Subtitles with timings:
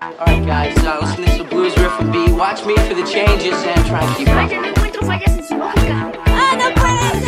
[0.00, 2.32] Alright guys, uh, listen to this blues riff and B.
[2.32, 4.48] Watch me for the changes and try to keep up.
[4.48, 6.12] Vaya, no encuentro fallas en su lógica.
[6.26, 7.27] ¡Ah, no puede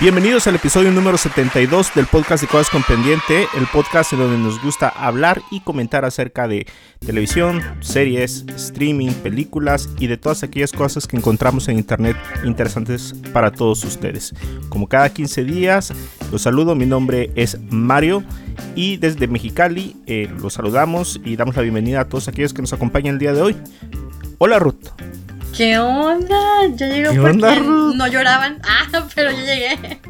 [0.00, 4.38] Bienvenidos al episodio número 72 del podcast de Cosas con Pendiente, el podcast en donde
[4.38, 6.66] nos gusta hablar y comentar acerca de
[7.00, 13.52] televisión, series, streaming, películas y de todas aquellas cosas que encontramos en internet interesantes para
[13.52, 14.34] todos ustedes.
[14.68, 15.92] Como cada 15 días,
[16.30, 18.24] los saludo, mi nombre es Mario
[18.74, 22.72] y desde Mexicali eh, los saludamos y damos la bienvenida a todos aquellos que nos
[22.72, 23.56] acompañan el día de hoy.
[24.38, 24.88] Hola Ruth.
[25.56, 26.66] ¿Qué onda?
[26.74, 27.94] Ya llegué ¿Qué porque onda, Ruth?
[27.94, 28.60] no lloraban.
[28.94, 30.00] Ah, pero ya llegué.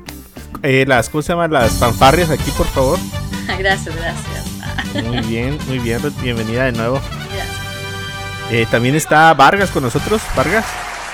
[0.63, 1.53] Eh, las, ¿Cómo se llaman?
[1.53, 2.99] Las fanfarrias aquí, por favor.
[3.59, 5.05] Gracias, gracias.
[5.05, 6.01] Muy bien, muy bien.
[6.23, 7.01] Bienvenida de nuevo.
[7.01, 7.47] gracias.
[8.51, 10.21] Eh, también está Vargas con nosotros.
[10.37, 10.65] Vargas.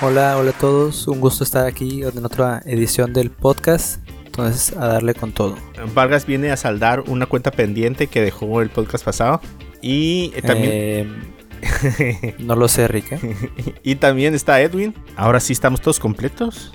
[0.01, 4.87] Hola, hola a todos, un gusto estar aquí en otra edición del podcast, entonces a
[4.87, 5.57] darle con todo.
[5.93, 9.41] Vargas viene a saldar una cuenta pendiente que dejó el podcast pasado.
[9.81, 11.07] Y eh, también, Eh,
[12.39, 13.13] no lo sé, Rick.
[13.13, 13.19] ¿eh?
[13.83, 14.93] y también está Edwin.
[15.15, 16.71] Ahora sí estamos todos completos.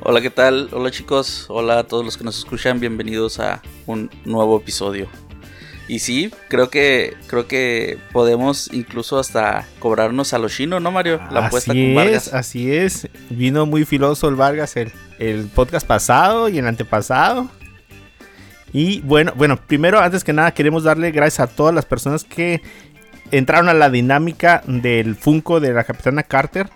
[0.00, 0.68] Hola, ¿qué tal?
[0.72, 5.08] Hola chicos, hola a todos los que nos escuchan, bienvenidos a un nuevo episodio.
[5.86, 11.20] Y sí, creo que creo que podemos incluso hasta cobrarnos a lo chino, ¿no, Mario?
[11.30, 12.26] La apuesta así con Vargas.
[12.28, 13.08] es, así es.
[13.30, 17.48] Vino muy filoso el Vargas el, el podcast pasado y el antepasado.
[18.72, 22.62] Y bueno, bueno, primero, antes que nada, queremos darle gracias a todas las personas que
[23.32, 26.68] entraron a la dinámica del Funko de la Capitana Carter.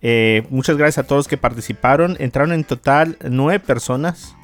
[0.00, 2.16] Eh, muchas gracias a todos que participaron.
[2.18, 4.34] Entraron en total nueve personas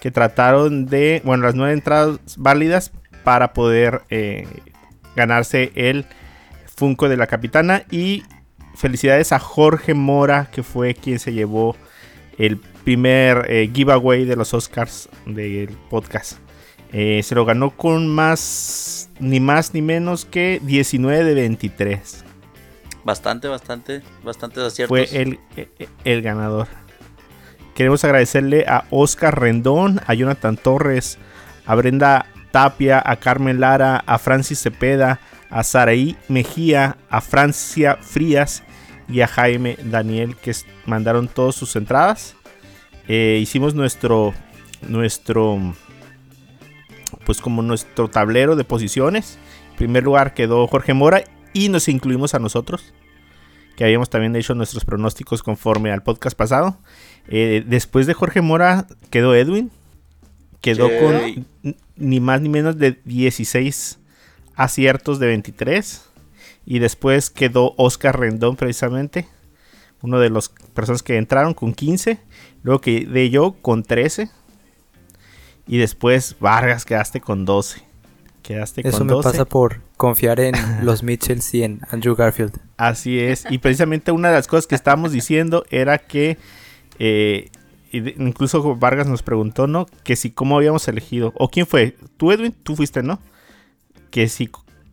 [0.00, 2.92] que trataron de, bueno, las nueve entradas válidas
[3.24, 4.46] para poder eh,
[5.16, 6.06] ganarse el
[6.76, 7.82] Funko de la Capitana.
[7.90, 8.22] Y
[8.76, 11.76] felicidades a Jorge Mora, que fue quien se llevó
[12.38, 16.38] el primer eh, giveaway de los Oscars del podcast.
[16.92, 22.24] Se lo ganó con más, ni más ni menos que 19 de 23.
[23.04, 24.88] Bastante, bastante, bastantes aciertos.
[24.88, 25.68] Fue el, el-
[26.04, 26.66] el ganador.
[27.74, 31.18] Queremos agradecerle a Oscar Rendón, a Jonathan Torres,
[31.66, 35.20] a Brenda Tapia, a Carmen Lara, a Francis Cepeda,
[35.50, 38.62] a Saraí Mejía, a Francia Frías
[39.08, 40.52] y a Jaime Daniel que
[40.86, 42.36] mandaron todas sus entradas.
[43.08, 44.32] Eh, hicimos nuestro,
[44.88, 45.74] nuestro,
[47.24, 49.38] pues como nuestro tablero de posiciones.
[49.70, 52.94] En primer lugar quedó Jorge Mora y nos incluimos a nosotros
[53.76, 56.78] que habíamos también hecho nuestros pronósticos conforme al podcast pasado.
[57.28, 59.70] Eh, después de Jorge Mora quedó Edwin,
[60.60, 61.46] quedó con
[61.96, 63.98] ni más ni menos de 16
[64.54, 66.02] aciertos de 23.
[66.66, 69.28] Y después quedó Oscar Rendón precisamente,
[70.00, 72.18] uno de las personas que entraron con 15.
[72.62, 74.30] Luego quedé yo con 13.
[75.66, 77.82] Y después Vargas quedaste con 12.
[78.42, 79.28] Quedaste Eso con me 12.
[79.30, 80.54] pasa por confiar en
[80.84, 82.52] los Mitchells y en Andrew Garfield.
[82.76, 83.44] Así es.
[83.48, 86.36] Y precisamente una de las cosas que estábamos diciendo era que
[86.98, 87.50] eh,
[87.92, 89.86] incluso Vargas nos preguntó, ¿no?
[90.02, 91.32] Que si cómo habíamos elegido.
[91.36, 91.96] ¿O quién fue?
[92.18, 92.52] ¿Tú, Edwin?
[92.62, 93.18] ¿Tú fuiste, no?
[94.10, 94.50] Que si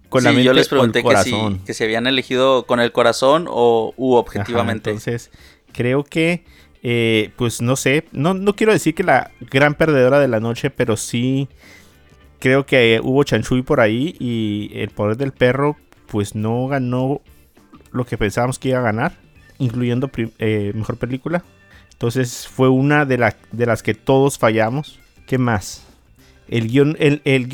[0.09, 1.59] con la mente yo les o pregunté el que si, corazón.
[1.65, 4.89] que si habían elegido con el corazón o u Ajá, objetivamente.
[4.89, 5.31] entonces,
[5.73, 6.43] creo que,
[6.83, 10.69] eh, pues no sé, no, no quiero decir que la gran perdedora de la noche,
[10.69, 11.47] pero sí
[12.39, 15.77] creo que hubo chanchuy por ahí y el poder del perro,
[16.07, 17.21] pues no ganó
[17.91, 19.13] lo que pensábamos que iba a ganar,
[19.59, 20.09] incluyendo
[20.39, 21.43] eh, mejor película.
[21.91, 24.99] Entonces fue una de, la- de las que todos fallamos.
[25.27, 25.85] ¿Qué más?
[26.47, 27.47] El guion, el, el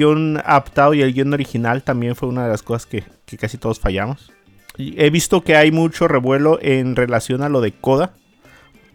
[0.44, 3.80] adaptado y el guion original también fue una de las cosas que, que casi todos
[3.80, 4.32] fallamos.
[4.78, 8.14] He visto que hay mucho revuelo en relación a lo de Coda.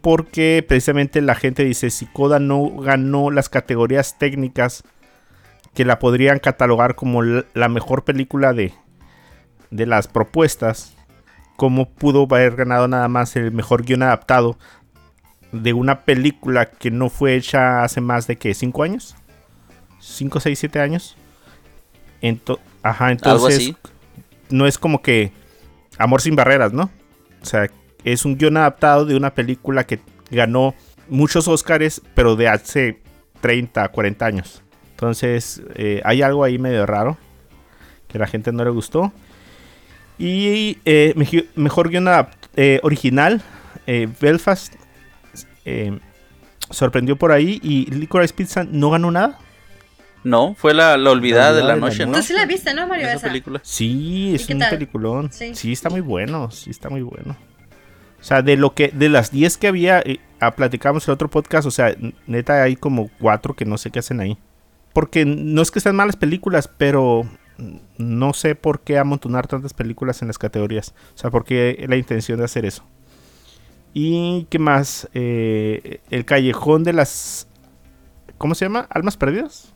[0.02, 4.82] Porque precisamente la gente dice, si Coda no ganó las categorías técnicas
[5.74, 8.74] que la podrían catalogar como la mejor película de,
[9.70, 10.94] de las propuestas,
[11.56, 14.58] ¿cómo pudo haber ganado nada más el mejor guion adaptado
[15.52, 19.14] de una película que no fue hecha hace más de que 5 años?
[20.00, 21.16] 5, 6, 7 años.
[22.20, 23.58] Ento- Ajá, entonces
[24.50, 25.32] no es como que
[25.98, 26.90] Amor sin barreras, ¿no?
[27.43, 27.70] O sea,
[28.04, 30.00] es un guion adaptado de una película que
[30.31, 30.75] ganó
[31.08, 33.00] muchos Oscars, pero de hace
[33.40, 34.62] 30, 40 años.
[34.93, 37.16] Entonces, eh, hay algo ahí medio raro
[38.08, 39.12] que a la gente no le gustó.
[40.19, 41.14] Y eh,
[41.56, 42.08] mejor guion
[42.56, 43.43] eh, original,
[43.87, 44.75] eh, Belfast,
[45.64, 45.98] eh,
[46.70, 49.38] sorprendió por ahí y Licorice Pizza no ganó nada.
[50.25, 52.12] No, fue la, la olvidada de la de la noche, ¿no?
[52.12, 53.06] Tú sí la viste, ¿no, Mario?
[53.08, 53.26] Esa Esa?
[53.26, 53.60] película.
[53.64, 54.70] Sí, es un tal?
[54.70, 55.32] peliculón.
[55.32, 55.52] Sí.
[55.55, 55.72] Sí.
[55.72, 57.37] está muy bueno, sí está muy bueno.
[58.22, 61.14] O sea, de lo que de las 10 que había, eh, ah, platicamos en el
[61.16, 61.94] otro podcast, o sea,
[62.26, 64.38] neta hay como 4 que no sé qué hacen ahí.
[64.94, 67.26] porque no es que sean malas películas, pero
[67.98, 70.94] no sé por qué amontonar tantas películas en las categorías.
[71.14, 72.84] O sea, por qué la intención de hacer eso.
[73.94, 77.46] Y qué más, Eh, el callejón de las,
[78.38, 78.86] ¿cómo se llama?
[78.90, 79.72] Almas perdidas.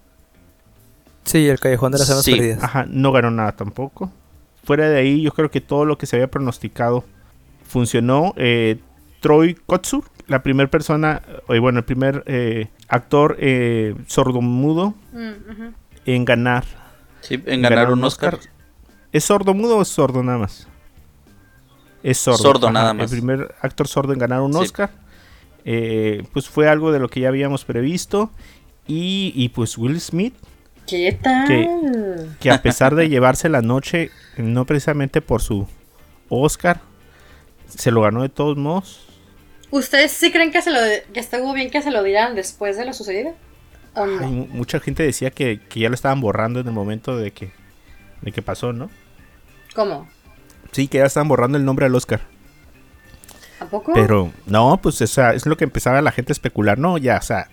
[1.25, 2.35] Sí, el Callejón de las Almas Sí.
[2.37, 2.63] Perdidas.
[2.63, 4.13] Ajá, no ganó nada tampoco.
[4.65, 7.05] Fuera de ahí, yo creo que todo lo que se había pronosticado
[7.67, 8.33] funcionó.
[8.37, 8.79] Eh,
[9.21, 15.69] Troy Kotsur, la primera persona, eh, bueno, el primer eh, actor eh, sordomudo Mm,
[16.07, 16.65] en ganar.
[17.21, 18.39] Sí, en ganar un Oscar.
[19.13, 20.69] ¿Es sordomudo o es sordo nada más?
[22.03, 22.39] Es sordo.
[22.39, 23.11] Sordo nada más.
[23.11, 24.59] El primer actor sordo en ganar un Sí.
[24.61, 24.91] Oscar.
[25.65, 28.31] Eh, pues fue algo de lo que ya habíamos previsto.
[28.87, 30.35] Y, y pues Will Smith,
[30.87, 32.37] ¿Qué tal?
[32.39, 35.67] que a pesar de llevarse la noche, no precisamente por su
[36.29, 36.81] Oscar,
[37.69, 39.07] se lo ganó de todos modos.
[39.71, 40.79] ¿Ustedes sí creen que, se lo,
[41.13, 43.35] que estuvo bien que se lo dieran después de lo sucedido?
[43.95, 44.25] ¿O no?
[44.25, 47.33] Ay, mu- mucha gente decía que, que ya lo estaban borrando en el momento de
[47.33, 47.51] que,
[48.23, 48.91] de que pasó, ¿no?
[49.75, 50.09] ¿Cómo?
[50.73, 52.21] Sí, que ya estaban borrando el nombre al Oscar.
[53.59, 53.93] ¿A poco?
[53.95, 56.79] Pero no, pues o sea, es lo que empezaba la gente a especular.
[56.79, 57.49] No, ya, o sea,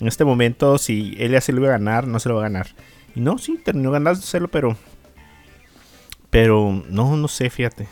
[0.00, 2.42] en este momento, si él ya se lo iba a ganar, no se lo va
[2.42, 2.68] a ganar.
[3.14, 4.76] Y no, sí, terminó ganándoselo, pero.
[6.30, 7.88] Pero no, no sé, fíjate.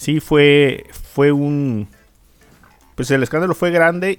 [0.00, 0.86] Sí, fue.
[1.12, 1.88] Fue un.
[2.94, 4.18] Pues el escándalo fue grande.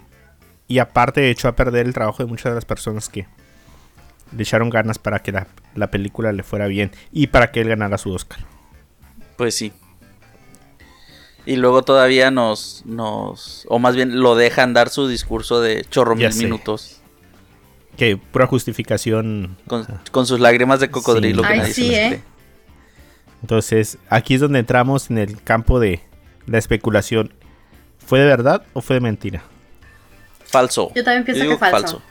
[0.68, 3.26] Y aparte echó a perder el trabajo de muchas de las personas que
[4.36, 6.92] le echaron ganas para que la, la película le fuera bien.
[7.12, 8.40] Y para que él ganara su Oscar.
[9.38, 9.74] Pues sí.
[11.48, 16.16] Y luego todavía nos, nos, o más bien lo dejan dar su discurso de chorro
[16.16, 16.44] Ya mil sé.
[16.44, 17.02] minutos.
[17.98, 19.58] Que pura justificación.
[19.68, 21.48] Con, con sus lágrimas de cocodrilo Sí.
[21.48, 22.22] que Ay, nadie se sí, ¿eh?
[23.42, 26.02] Entonces, aquí es donde entramos en el campo de
[26.46, 27.34] la especulación.
[28.06, 29.44] ¿Fue de verdad o fue de mentira?
[30.46, 30.92] Falso.
[30.96, 32.02] Yo también pienso digo que falso.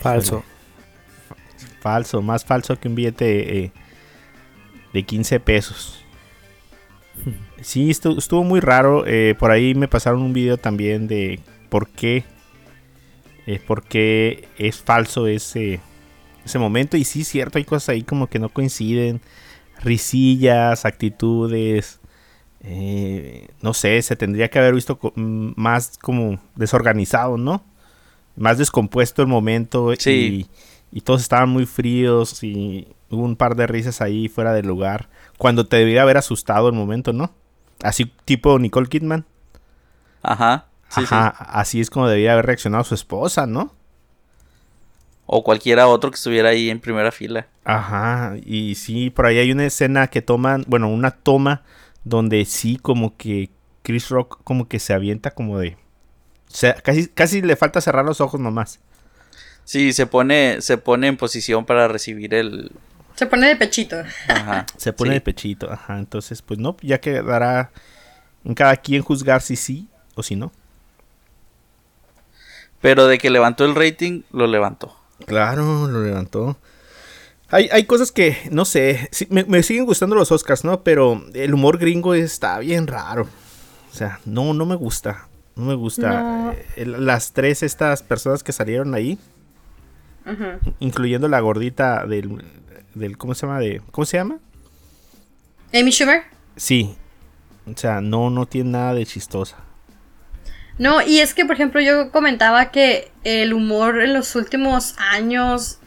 [0.00, 0.44] Falso.
[1.80, 3.72] Falso, más falso que un billete eh,
[4.92, 6.04] de 15 pesos.
[7.60, 9.04] Sí, estu- estuvo, muy raro.
[9.06, 12.24] eh, por ahí me pasaron un video también de por qué,
[13.46, 15.80] eh, por qué es falso ese,
[16.44, 16.96] ese momento.
[16.96, 19.20] Y sí, cierto, hay cosas ahí como que no coinciden.
[19.82, 22.00] Risillas, actitudes.
[22.60, 27.64] eh, no sé, se tendría que haber visto mm, más como desorganizado, ¿no?
[28.36, 29.92] Más descompuesto el momento.
[29.98, 30.48] Sí.
[30.92, 34.66] Y, y todos estaban muy fríos y hubo un par de risas ahí fuera del
[34.66, 35.08] lugar.
[35.38, 37.32] Cuando te debería haber asustado el momento, ¿no?
[37.82, 39.26] Así tipo Nicole Kidman.
[40.22, 40.66] Ajá.
[40.88, 41.44] Sí, Ajá, sí.
[41.48, 43.74] así es como debía haber reaccionado su esposa, ¿no?
[45.34, 47.46] O cualquiera otro que estuviera ahí en primera fila.
[47.64, 51.62] Ajá, y sí, por ahí hay una escena que toman, bueno, una toma
[52.04, 53.48] donde sí como que
[53.82, 55.78] Chris Rock como que se avienta como de...
[56.50, 58.78] O sea, casi, casi le falta cerrar los ojos nomás.
[59.64, 62.70] Sí, se pone, se pone en posición para recibir el.
[63.14, 64.02] Se pone de pechito.
[64.28, 64.66] Ajá.
[64.76, 65.14] Se pone sí.
[65.14, 65.98] de pechito, ajá.
[65.98, 67.70] Entonces, pues no, ya quedará
[68.44, 70.52] en cada quien juzgar si sí o si no.
[72.82, 75.01] Pero de que levantó el rating, lo levantó.
[75.26, 76.56] Claro, lo levantó.
[77.48, 80.82] Hay, hay cosas que, no sé, sí, me, me siguen gustando los Oscars, ¿no?
[80.82, 83.28] Pero el humor gringo está bien raro.
[83.92, 85.28] O sea, no, no me gusta.
[85.54, 86.22] No me gusta.
[86.22, 86.52] No.
[86.76, 89.18] Eh, las tres estas personas que salieron ahí,
[90.80, 92.42] incluyendo la gordita del,
[92.94, 93.58] del ¿cómo se llama?
[93.60, 94.38] De, ¿Cómo se llama?
[95.74, 96.22] Amy Schumer.
[96.56, 96.96] Sí.
[97.66, 99.58] O sea, no, no tiene nada de chistosa.
[100.78, 105.78] No, y es que, por ejemplo, yo comentaba que el humor en los últimos años,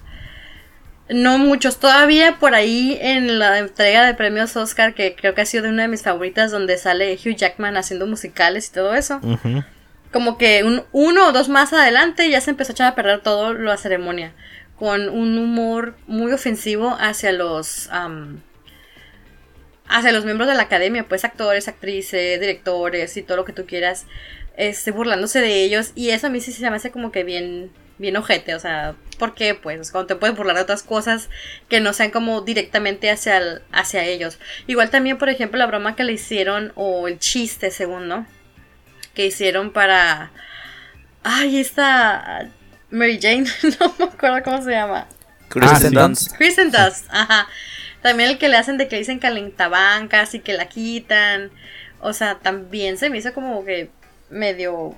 [1.09, 5.45] no muchos, todavía por ahí en la entrega de premios Oscar, que creo que ha
[5.45, 9.19] sido de una de mis favoritas, donde sale Hugh Jackman haciendo musicales y todo eso,
[10.11, 13.21] como que un, uno o dos más adelante ya se empezó a echar a perder
[13.21, 14.33] todo la ceremonia,
[14.77, 17.89] con un humor muy ofensivo hacia los...
[19.87, 23.65] hacia los miembros de la academia, pues actores, actrices, directores y todo lo que tú
[23.65, 24.05] quieras,
[24.57, 25.91] este, burlándose de ellos.
[25.95, 28.55] Y eso a mí sí se me hace como que bien, bien ojete.
[28.55, 29.55] O sea, ¿por qué?
[29.55, 31.29] Pues cuando te puedes burlar de otras cosas
[31.69, 34.39] que no sean como directamente hacia, el- hacia ellos.
[34.67, 38.25] Igual también, por ejemplo, la broma que le hicieron, o el chiste, según, ¿no?
[39.13, 40.31] Que hicieron para...
[41.23, 42.49] Ay, esta...
[42.91, 43.45] Mary Jane,
[43.79, 45.07] no me acuerdo cómo se llama.
[45.49, 45.95] Kristen sí.
[45.95, 46.37] Dunst.
[46.37, 47.47] Kristen Dust, ajá.
[48.01, 51.49] También el que le hacen de que le dicen calentabancas y que la quitan.
[51.99, 53.89] O sea, también se me hizo como que
[54.29, 54.93] medio.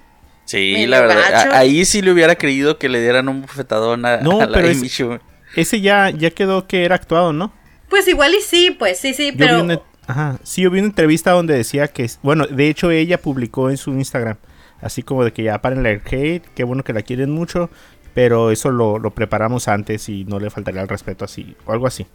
[0.45, 1.15] Sí, Medio la verdad.
[1.31, 1.49] gacho.
[1.53, 4.67] ahí sí le hubiera creído que le dieran un bufetadón a, No, a la pero
[4.67, 5.21] es- Amy Schumer.
[5.55, 7.51] Ese ya, ya quedó que era actuado, ¿no?
[7.89, 9.55] Pues igual y sí, pues sí, sí, Yo pero.
[9.57, 13.17] vi una, ajá, sí, yo vi una entrevista donde decía que, bueno, de hecho ella
[13.21, 14.37] publicó en su Instagram,
[14.81, 17.69] así como de que ya paren el hate, qué bueno que la quieren mucho,
[18.13, 21.85] Pero eso lo, lo preparamos antes y no le faltaría el respeto así, o algo
[21.85, 22.07] así.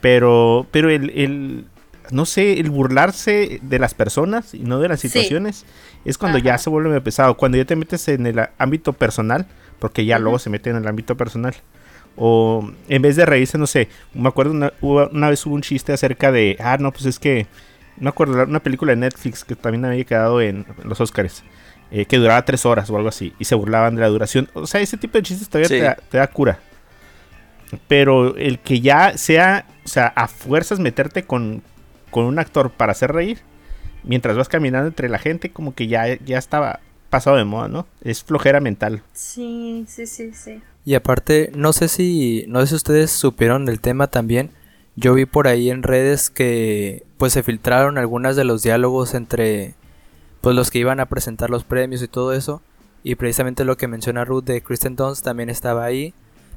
[0.00, 1.64] Pero, pero el, el-
[2.10, 5.08] no sé, el burlarse de las personas y no de las Sí.
[5.08, 5.64] situaciones
[6.04, 7.36] es cuando ya se vuelve pesado.
[7.36, 9.46] Cuando ya te metes en el ámbito personal,
[9.78, 11.54] porque ya luego se mete en el ámbito personal.
[12.16, 15.62] O en vez de reírse, no sé, me acuerdo una, hubo- una vez hubo un
[15.62, 17.46] chiste acerca de, ah, no, pues es que,
[17.98, 21.42] no me acuerdo, una película de Netflix que también había quedado en los Oscars,
[21.90, 24.48] eh, que duraba tres horas o algo así, y se burlaban de la duración.
[24.54, 25.74] O sea, ese tipo de chistes todavía Sí.
[25.74, 26.58] te, da, te da cura.
[27.88, 31.62] Pero el que ya sea, o sea, a fuerzas meterte con,
[32.10, 33.40] con un actor para hacer reír,
[34.04, 37.86] mientras vas caminando entre la gente, como que ya, ya estaba pasado de moda, ¿no?
[38.02, 39.02] Es flojera mental.
[39.12, 40.62] Sí, sí, sí, sí.
[40.84, 44.50] Y aparte, no sé si, no sé si ustedes supieron del tema también.
[44.94, 49.74] Yo vi por ahí en redes que pues se filtraron algunas de los diálogos entre
[50.40, 52.62] pues los que iban a presentar los premios y todo eso.
[53.02, 56.14] Y precisamente lo que menciona Ruth de Kristen Dunst también estaba ahí.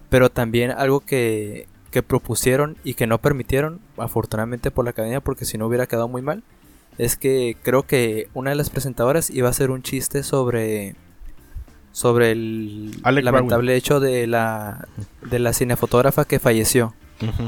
[0.10, 5.46] Pero también algo que, que propusieron y que no permitieron, afortunadamente por la academia, porque
[5.46, 6.44] si no hubiera quedado muy mal,
[6.98, 10.96] es que creo que una de las presentadoras iba a hacer un chiste sobre
[11.92, 14.88] sobre el Alec lamentable hecho de la
[15.30, 16.94] de la cinefotógrafa que falleció.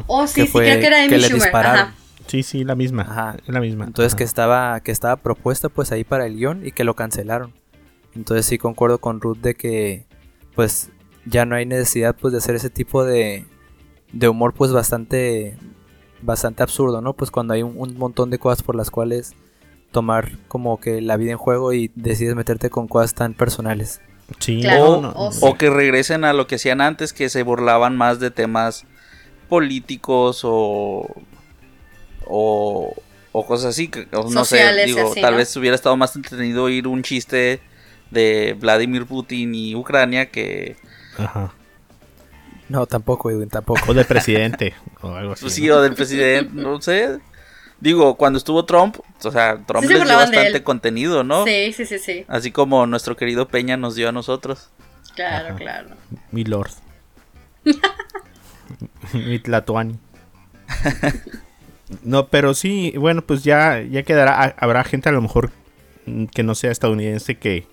[0.07, 1.43] Oh, sí, Que sí, fue- creo que era Amy que le Schumer.
[1.43, 1.79] dispararon.
[1.81, 1.95] Ajá.
[2.27, 3.03] Sí, sí, la misma.
[3.03, 3.38] Ajá.
[3.48, 3.86] La misma.
[3.86, 4.17] Entonces Ajá.
[4.17, 7.53] que estaba que estaba propuesta pues ahí para el guion y que lo cancelaron.
[8.15, 10.05] Entonces sí concuerdo con Ruth de que
[10.55, 10.89] pues
[11.25, 13.45] ya no hay necesidad pues de hacer ese tipo de
[14.13, 15.58] de humor pues bastante
[16.22, 17.13] bastante absurdo, ¿no?
[17.13, 19.34] Pues cuando hay un, un montón de cosas por las cuales
[19.91, 24.01] tomar como que la vida en juego y decides meterte con cosas tan personales.
[24.39, 25.39] Sí, Claro, no, no, o sí.
[25.44, 28.86] O que regresen a lo que hacían antes, que se burlaban más de temas
[29.50, 31.08] políticos o.
[32.27, 32.94] o,
[33.32, 33.88] o cosas así.
[33.89, 35.38] que- o no sé, Sociales digo, así, tal ¿no?
[35.38, 37.60] vez hubiera estado más entretenido oír un chiste
[38.12, 40.75] de Vladimir Putin y Ucrania que.
[41.18, 41.53] Ajá.
[42.72, 43.80] No, tampoco, Edwin, tampoco.
[43.92, 44.74] O del presidente.
[45.01, 45.42] o algo así.
[45.44, 45.56] Pues ¿no?
[45.63, 47.20] sí, o del presidente, no sé.
[47.82, 51.44] Digo, cuando estuvo Trump, o sea, Trump Sí les dio bastante contenido, ¿no?
[51.46, 52.25] Sí, sí, sí, sí.
[52.28, 54.70] Así como nuestro querido Peña nos dio a nosotros.
[55.16, 55.56] Claro, Ajá.
[55.58, 55.90] claro.
[56.32, 56.72] Mi lord.
[59.13, 59.98] Mi Tlatoani.
[62.04, 64.42] No, pero sí, bueno, pues ya, ya quedará.
[64.44, 65.51] ha- Habrá gente a lo mejor
[66.06, 67.68] mm, que no sea estadounidense que,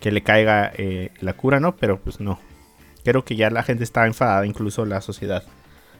[0.00, 1.74] que le caiga eh, la cura, ¿no?
[1.76, 2.38] Pero pues no.
[3.08, 5.42] Creo que ya la gente está enfadada, incluso la sociedad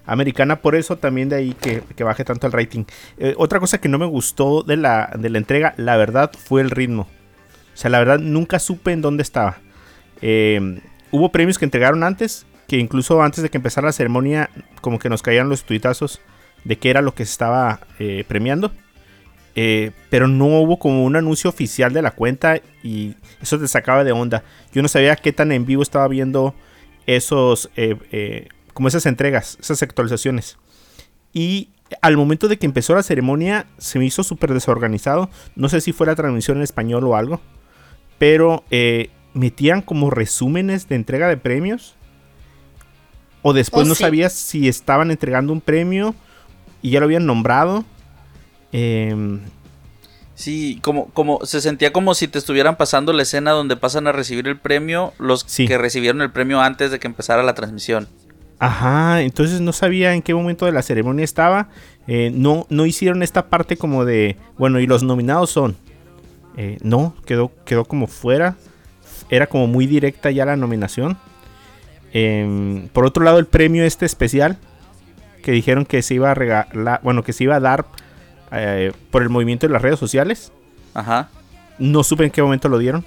[0.04, 0.60] americana.
[0.60, 2.84] Por eso también de ahí que, que baje tanto el rating.
[3.16, 6.60] Eh, otra cosa que no me gustó de la, de la entrega, la verdad, fue
[6.60, 7.08] el ritmo.
[7.72, 9.56] O sea, la verdad, nunca supe en dónde estaba.
[10.20, 14.50] Eh, hubo premios que entregaron antes, que incluso antes de que empezara la ceremonia,
[14.82, 16.20] como que nos caían los tuitazos
[16.64, 18.70] de qué era lo que se estaba eh, premiando.
[20.10, 24.12] Pero no hubo como un anuncio oficial de la cuenta y eso te sacaba de
[24.12, 24.44] onda.
[24.74, 26.54] Yo no sabía qué tan en vivo estaba viendo
[27.08, 30.58] esos, eh, eh, como esas entregas, esas actualizaciones.
[31.32, 31.70] Y
[32.02, 35.30] al momento de que empezó la ceremonia se me hizo súper desorganizado.
[35.56, 37.40] No sé si fue la transmisión en español o algo.
[38.18, 41.96] Pero eh, metían como resúmenes de entrega de premios.
[43.42, 44.02] O después Oh, no sí.
[44.04, 46.14] sabías si estaban entregando un premio
[46.82, 47.84] y ya lo habían nombrado.
[48.70, 49.40] Em,
[50.38, 54.12] Sí, como, como se sentía como si te estuvieran pasando la escena donde pasan a
[54.12, 55.66] recibir el premio los Sí.
[55.66, 58.06] que recibieron el premio antes de que empezara la transmisión.
[58.60, 61.70] Ajá, entonces no sabía en qué momento de la ceremonia estaba.
[62.06, 65.76] Eh, no, no hicieron esta parte como de, bueno, y los nominados son.
[66.56, 68.54] Eh, no, quedó, quedó como fuera.
[69.30, 71.18] Era como muy directa ya la nominación.
[72.12, 74.56] Em, por otro lado, el premio este especial,
[75.42, 77.86] que dijeron que se iba a regalar, bueno, que se iba a dar
[78.52, 80.52] eh, por el movimiento de las redes sociales.
[80.94, 81.30] Ajá.
[81.78, 83.04] No supe en qué momento lo dieron.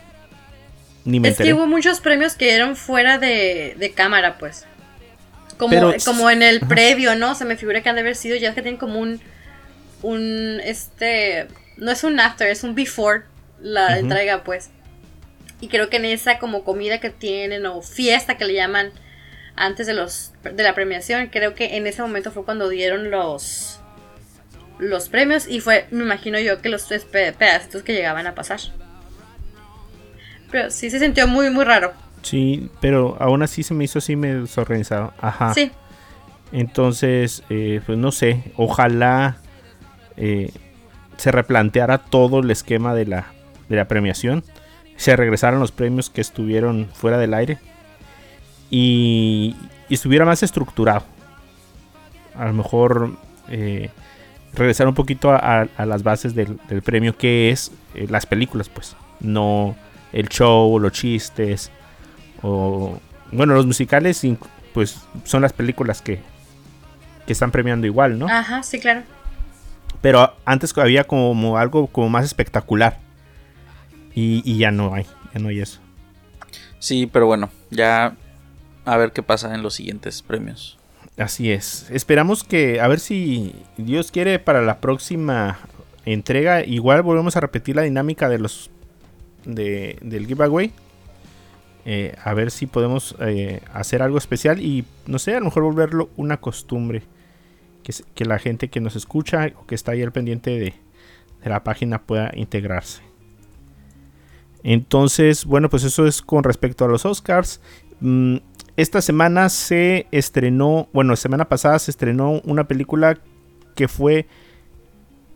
[1.03, 4.65] Ni me Es que hubo muchos premios que eran fuera de, de cámara, pues.
[5.57, 6.67] Como, Pero- como en el Ajá.
[6.67, 7.35] previo, ¿no?
[7.35, 9.19] Se me figura que han de haber sido ya que tienen como un.
[10.01, 10.59] Un.
[10.63, 11.47] Este.
[11.77, 13.23] No es un after, es un before
[13.59, 14.69] la entrega, pues.
[15.59, 18.91] Y creo que en esa como comida que tienen o fiesta que le llaman
[19.55, 23.79] antes de los de la premiación, creo que en ese momento fue cuando dieron los
[24.81, 28.35] los premios y fue, me imagino yo, que los tres pe- pedacitos que llegaban a
[28.35, 28.59] pasar.
[30.51, 31.93] Pero sí se sintió muy, muy raro.
[32.23, 35.13] Sí, pero aún así se me hizo así medio desorganizado.
[35.21, 35.53] Ajá.
[35.53, 35.71] Sí,
[36.51, 39.37] Entonces, eh, pues no sé, ojalá
[40.17, 40.51] eh,
[41.17, 43.27] se replanteara todo el esquema de la,
[43.69, 44.43] de la premiación,
[44.97, 47.57] se regresaran los premios que estuvieron fuera del aire
[48.69, 49.55] y,
[49.89, 51.03] y estuviera más estructurado.
[52.35, 53.17] A lo mejor
[53.49, 53.89] eh,
[54.53, 58.25] regresar un poquito a, a- a las bases del, del premio que es eh, las
[58.25, 59.75] películas, pues, no
[60.13, 61.71] el show, los chistes
[62.41, 62.97] o
[63.31, 64.25] bueno, los musicales
[64.73, 66.19] pues son las películas que,
[67.25, 68.27] que están premiando igual, ¿no?
[68.27, 69.03] Ajá, sí, claro.
[70.01, 72.99] Pero antes había como algo como más espectacular.
[74.13, 75.79] Y, y ya no hay, ya no hay eso.
[76.79, 78.15] Sí, pero bueno, ya
[78.83, 80.77] a ver qué pasa en los siguientes premios.
[81.21, 81.87] Así es.
[81.91, 85.59] Esperamos que, a ver si Dios quiere para la próxima
[86.05, 88.71] entrega, igual volvemos a repetir la dinámica de los
[89.45, 90.71] de, del giveaway.
[91.85, 95.63] Eh, a ver si podemos eh, hacer algo especial y no sé, a lo mejor
[95.63, 97.03] volverlo una costumbre.
[98.15, 100.73] Que la gente que nos escucha o que está ahí al pendiente de,
[101.43, 103.01] de la página pueda integrarse.
[104.63, 107.59] Entonces, bueno, pues eso es con respecto a los Oscars.
[108.01, 108.37] Mm,
[108.77, 113.19] esta semana se estrenó, bueno, semana pasada se estrenó una película
[113.75, 114.27] que fue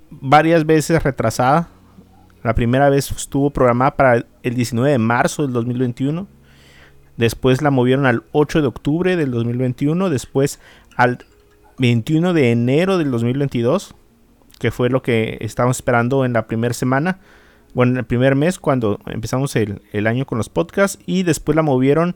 [0.09, 1.69] varias veces retrasada.
[2.43, 6.27] La primera vez estuvo programada para el 19 de marzo del 2021.
[7.17, 10.09] Después la movieron al 8 de octubre del 2021.
[10.09, 10.59] Después
[10.95, 11.25] al
[11.79, 13.95] 21 de enero del 2022.
[14.59, 17.19] Que fue lo que estábamos esperando en la primera semana.
[17.73, 20.99] Bueno, en el primer mes cuando empezamos el, el año con los podcasts.
[21.07, 22.15] Y después la movieron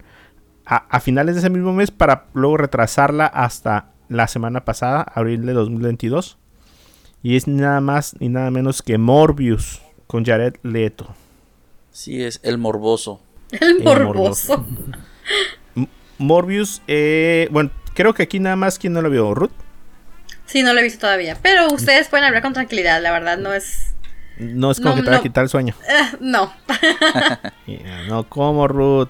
[0.69, 5.45] a, a finales de ese mismo mes para luego retrasarla hasta la semana pasada, abril
[5.45, 6.37] de 2022.
[7.23, 11.07] Y es nada más ni nada menos que Morbius con Jared Leto.
[11.91, 13.19] Sí, es el morboso.
[13.51, 14.57] El morboso.
[14.59, 14.65] morboso.
[16.17, 19.51] Morbius, eh, bueno, creo que aquí nada más quien no lo vio, Ruth.
[20.45, 21.37] Sí, no lo he visto todavía.
[21.41, 23.93] Pero ustedes pueden hablar con tranquilidad, la verdad, no es.
[24.37, 25.23] No es como No, que te va a no.
[25.23, 25.75] quitar el sueño.
[25.89, 26.51] eh, no.
[27.65, 29.09] Yeah, no, como Ruth.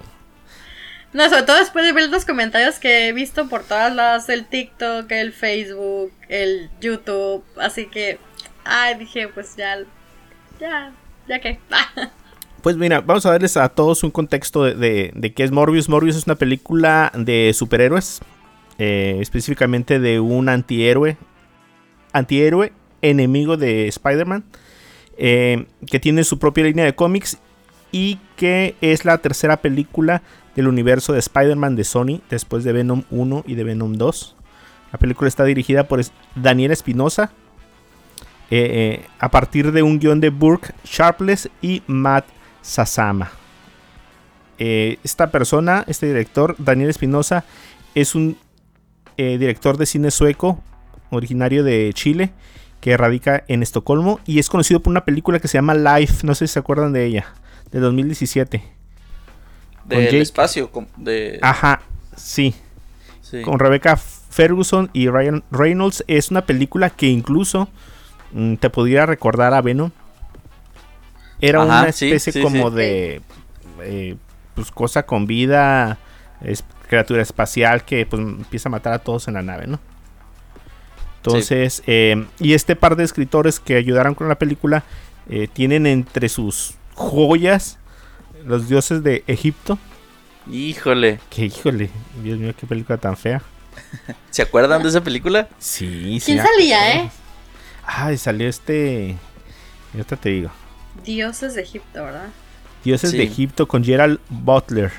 [1.12, 4.46] No, sobre todo después de ver los comentarios que he visto por todas las, el
[4.46, 8.20] TikTok, el Facebook, el YouTube, así que,
[8.64, 9.80] ay, dije, pues ya,
[10.60, 10.92] ya,
[11.28, 11.60] ya que.
[12.62, 15.88] Pues mira, vamos a darles a todos un contexto de, de, qué es Morbius.
[15.88, 18.20] Morbius es una película de superhéroes,
[18.78, 21.16] eh, específicamente de un antihéroe,
[22.12, 24.44] antihéroe enemigo de Spider-Man,
[25.18, 27.38] eh, que tiene su propia línea de cómics
[27.94, 30.22] y que es la tercera película
[30.60, 34.36] del universo de Spider-Man de Sony, después de Venom 1 y de Venom 2.
[34.92, 36.02] La película está dirigida por
[36.36, 37.32] Daniel Espinosa,
[38.52, 42.26] eh, eh, a partir de un guion de Burke Sharpless y Matt
[42.62, 43.32] Sasama.
[44.58, 47.46] Eh, esta persona, este director, Daniel Espinosa,
[47.96, 48.38] es un
[49.18, 50.64] director de cine sueco,
[51.10, 52.32] originario de Chile,
[52.80, 56.36] que radica en Estocolmo y es conocido por una película que se llama Life, no
[56.36, 57.34] sé si se acuerdan de ella,
[57.70, 58.79] de 2017.
[59.98, 60.70] Del Jake- espacio.
[60.98, 61.82] De, Ajá,
[62.16, 62.54] sí,
[63.22, 63.42] sí.
[63.42, 66.04] con Rebecca Ferguson y Ryan Reynolds.
[66.08, 67.68] Es una película que incluso
[68.32, 69.92] mm, te podría recordar a Venom.
[71.42, 73.22] Era Ajá, una especie sí, como de
[73.82, 74.16] eh,
[74.56, 75.98] pues cosa con vida,
[76.42, 79.80] es criatura espacial que pues empieza a matar a todos en la nave, ¿no?
[81.18, 84.84] Entonces, eh, y este par de escritores que ayudaron con la película
[85.30, 87.78] eh, tienen entre sus joyas
[88.50, 89.78] los dioses de Egipto.
[90.52, 91.20] Híjole.
[91.30, 91.92] Que híjole,
[92.24, 93.44] Dios mío, qué película tan fea.
[94.32, 95.48] ¿Se acuerdan de esa película?
[95.60, 96.26] Sí, sí.
[96.34, 97.12] ¿Quién me salía, eh?
[97.86, 99.16] Ay, salió este.
[99.94, 100.50] Ahorita te digo.
[101.06, 102.30] Dioses de Egipto, ¿verdad?
[102.84, 103.18] Dioses Sí.
[103.18, 104.92] de Egipto con Gerald Butler.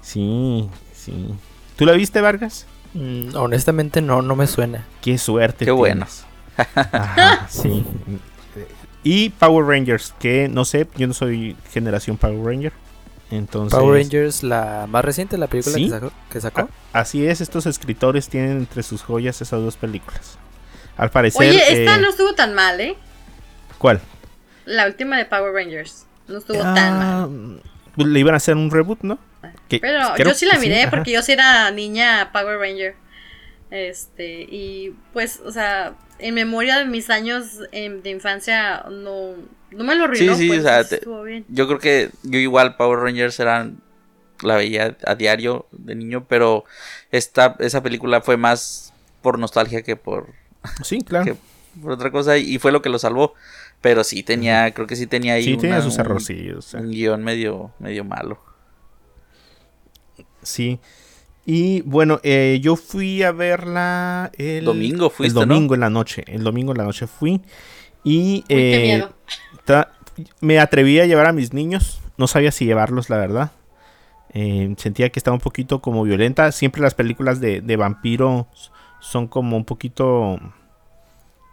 [0.00, 1.28] Sí, sí.
[1.76, 2.66] ¿Tú la viste, Vargas?
[2.94, 4.86] Mm, honestamente no, no me suena.
[5.02, 5.64] Qué suerte.
[5.66, 6.06] Qué bueno.
[6.06, 6.26] tienes.
[6.74, 7.84] Ajá, sí.
[9.04, 12.72] Y Power Rangers, que no sé, yo no soy generación Power Ranger.
[13.30, 15.84] Entonces, Power Rangers, la más reciente, la película ¿Sí?
[15.84, 16.12] que sacó.
[16.30, 16.60] que sacó.
[16.92, 20.38] a- así es, estos escritores tienen entre sus joyas esas dos películas.
[20.96, 21.40] Al parecer.
[21.48, 22.96] Oye, esta eh, no estuvo tan mal, ¿eh?
[23.78, 24.00] ¿Cuál?
[24.66, 26.06] La última de Power Rangers.
[26.28, 27.62] No estuvo Ah, tan mal.
[27.96, 29.18] pues le iban a hacer un reboot, ¿no?
[29.68, 32.94] Que- Pero creo yo sí la miré porque yo sí era niña Power Ranger.
[33.74, 39.32] Este, y pues, o sea, en memoria de mis años em, de infancia, no,
[39.70, 40.34] no me lo arruinó.
[40.36, 41.46] sí, pues, o sea, te- estuvo bien.
[41.48, 43.78] Yo creo que yo igual Power Rangers eran
[44.42, 46.64] la veía a diario de niño, pero
[47.12, 50.28] esta esa película fue más por nostalgia que por,
[50.84, 51.24] Sí, claro.
[51.24, 51.36] que
[51.80, 53.32] por otra cosa y fue lo que lo salvó.
[53.80, 56.58] Pero sí tenía, creo que sí tenía ahí sí, tenía sus un- errorcillos.
[56.58, 58.38] o sea, un guion medio medio malo.
[60.42, 60.78] Sí.
[61.44, 65.54] Y bueno, eh, yo fui a verla el Domingo fuiste, El ¿no?
[65.54, 66.24] domingo en la noche.
[66.26, 67.40] El domingo en la noche fui.
[68.04, 69.86] Y Uy, qué eh, miedo.
[70.40, 72.00] me atreví a llevar a mis niños.
[72.16, 73.50] No sabía si llevarlos, la verdad.
[74.34, 76.52] Eh, sentía que estaba un poquito como violenta.
[76.52, 78.46] Siempre las películas de, de vampiros
[79.00, 80.38] son como un poquito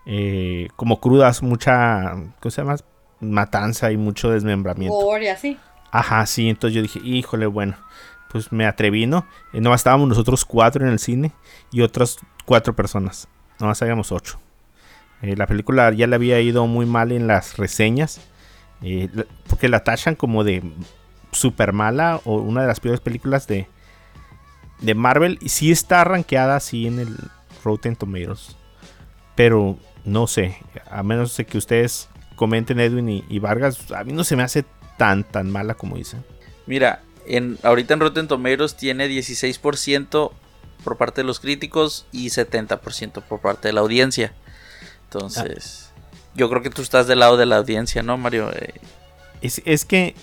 [0.06, 2.78] eh, como crudas, mucha, ¿cómo se llama?
[3.20, 4.96] Matanza y mucho desmembramiento.
[4.96, 5.58] Gore y así.
[5.92, 7.76] Ajá, sí, entonces yo dije, híjole, bueno.
[8.32, 9.26] Pues me atreví, ¿no?
[9.54, 11.32] Eh, nomás estábamos nosotros cuatro en el cine
[11.72, 13.28] y otras cuatro personas.
[13.60, 14.40] Nomás habíamos ocho.
[15.22, 18.22] Eh, la película ya le había ido muy mal en las reseñas.
[18.82, 19.10] eh,
[19.48, 20.64] porque la tachan como de
[21.32, 23.68] super mala o una de las peores películas de,
[24.80, 25.38] de Marvel.
[25.42, 27.18] Y sí está rankeada así en el
[27.64, 28.56] Rotten Tomatoes.
[29.36, 30.58] Pero no sé,
[30.90, 34.44] a menos de que ustedes comenten Edwin y, y Vargas, a mí no se me
[34.44, 34.64] hace
[34.98, 36.24] tan tan mala como dicen.
[36.66, 40.32] Mira, en, ahorita en Rotten Tomatoes tiene 16%
[40.84, 44.34] por parte de los críticos y 70% por parte de la audiencia.
[45.06, 45.92] Entonces,
[46.36, 48.52] yo creo que tú estás del lado de la audiencia, ¿no, Mario?
[48.54, 48.74] Eh,
[49.42, 50.16] Es, es que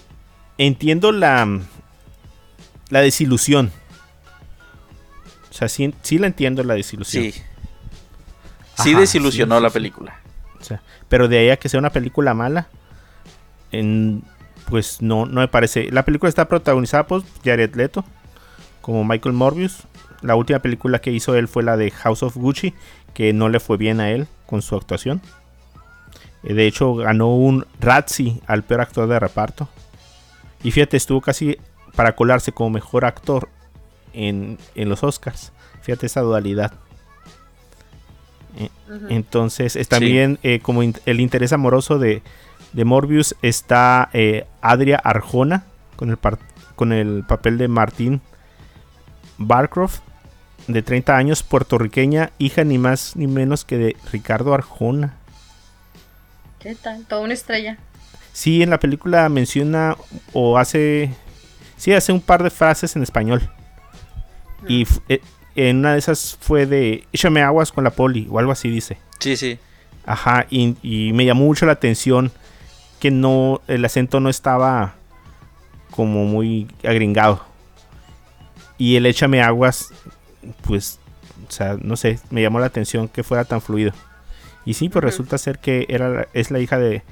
[0.58, 1.60] entiendo la,
[2.90, 3.72] la desilusión.
[5.50, 7.24] O sea, sí, sí la entiendo la desilusión.
[7.24, 7.42] sí.
[8.82, 10.20] Sí Ajá, desilusionó sí, la película.
[10.60, 12.68] O sea, pero de ahí a que sea una película mala,
[13.72, 14.22] en-
[14.68, 15.90] pues no, no me parece.
[15.90, 18.04] La película está protagonizada por Jared Leto,
[18.80, 19.84] como Michael Morbius.
[20.22, 22.74] La última película que hizo él fue la de House of Gucci,
[23.14, 25.20] que no le fue bien a él con su actuación.
[26.42, 29.68] Eh, De hecho, ganó un Razzie al peor actor de reparto.
[30.62, 31.58] Y fíjate, estuvo casi
[31.94, 33.48] para colarse como mejor actor
[34.12, 35.52] en, en los Oscars.
[35.82, 36.72] Fíjate esa dualidad.
[38.88, 39.06] Ujú.
[39.10, 42.22] Entonces, es también eh, como in- el interés amoroso de,
[42.76, 45.64] de Morbius está eh, Adria Arjona
[45.96, 46.38] con el, par-
[46.76, 48.20] con el papel de Martín
[49.38, 50.00] Barcroft,
[50.68, 55.14] de 30 años, puertorriqueña, hija ni más ni menos que de Ricardo Arjona.
[56.60, 57.04] ¿Qué tal?
[57.06, 57.78] Toda una estrella.
[58.32, 59.96] Sí, en la película menciona
[60.32, 61.14] o hace.
[61.76, 63.48] Sí, hace un par de frases en español.
[64.68, 65.20] Y f- eh,
[65.54, 67.06] en una de esas fue de.
[67.12, 68.98] Échame aguas con la poli, o algo así dice.
[69.20, 69.58] Sí, sí.
[70.04, 72.32] Ajá, y, y me llamó mucho la atención
[73.00, 73.60] que no.
[73.68, 74.94] El acento no estaba
[75.90, 77.40] como muy agringado.
[78.78, 79.92] Y el échame aguas,
[80.62, 80.98] pues.
[81.48, 83.92] O sea, no sé, me llamó la atención que fuera tan fluido.
[84.64, 87.02] Y sí, pues resulta ser que era, es la hija de,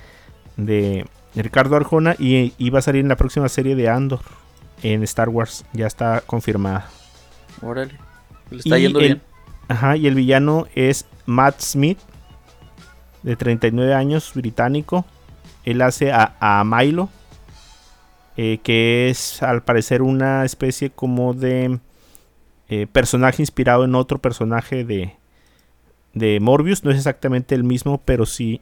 [0.57, 4.21] de Ricardo Arjona y iba a salir en la próxima serie de Andor
[4.83, 5.65] en Star Wars.
[5.73, 6.89] Ya está confirmada.
[7.63, 7.95] Órale.
[8.51, 9.23] Le está Y yendo el- bien.
[9.69, 11.99] Ajá, y el villano es Matt Smith,
[13.23, 15.07] de 39 años, británico.
[15.65, 17.09] Él hace a, Milo,
[18.37, 21.79] eh, que es al parecer una especie como de
[22.69, 25.17] eh, personaje inspirado en otro personaje de,
[26.13, 26.85] de Morbius.
[26.85, 28.61] No es exactamente el mismo, pero sí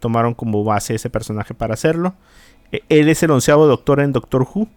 [0.00, 2.14] tomaron como base ese personaje para hacerlo.
[2.72, 4.68] Eh, él es el onceavo doctor en Doctor Who.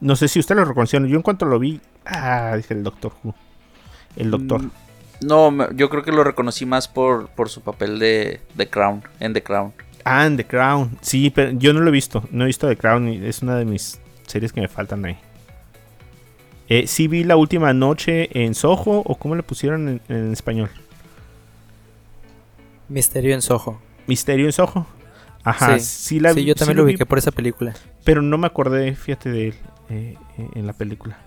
[0.00, 1.04] No sé si usted lo reconoció.
[1.06, 3.34] Yo en cuanto lo vi, ah, dije el Doctor Who.
[4.16, 4.62] El doctor.
[4.62, 4.70] Mm,
[5.22, 9.32] No, yo creo que lo reconocí más por, por su papel de, de Crown, en
[9.32, 9.72] The Crown.
[10.04, 10.98] Ah, en The Crown.
[11.00, 12.24] Sí, pero yo no lo he visto.
[12.30, 13.08] No he visto The Crown.
[13.08, 15.16] Es una de mis series que me faltan ahí.
[16.68, 19.02] Eh, sí vi la última noche en Soho.
[19.04, 20.70] ¿O cómo le pusieron en, en español?
[22.88, 23.80] Misterio en Soho.
[24.06, 24.86] Misterio en Soho.
[25.42, 27.74] Ajá, sí, Sí, la sí, vi- yo también sí lo vi, ubiqué por esa película.
[28.04, 29.54] Pero no me acordé, fíjate, de él
[29.90, 31.18] eh, eh, en la película.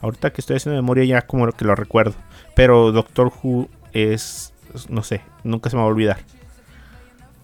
[0.00, 2.14] Ahorita que estoy haciendo memoria ya como que lo recuerdo.
[2.54, 4.52] Pero Doctor Who es,
[4.88, 6.18] no sé, nunca se me va a olvidar.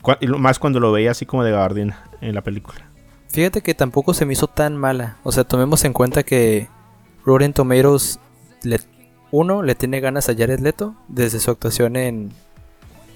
[0.02, 2.84] Cu- más cuando lo veía así como de gabardina en la película.
[3.28, 5.16] Fíjate que tampoco se me hizo tan mala.
[5.22, 6.68] O sea, tomemos en cuenta que
[7.24, 8.18] Rotten Tomatoes,
[8.62, 8.78] le,
[9.30, 12.32] uno, le tiene ganas a Jared Leto desde su actuación en,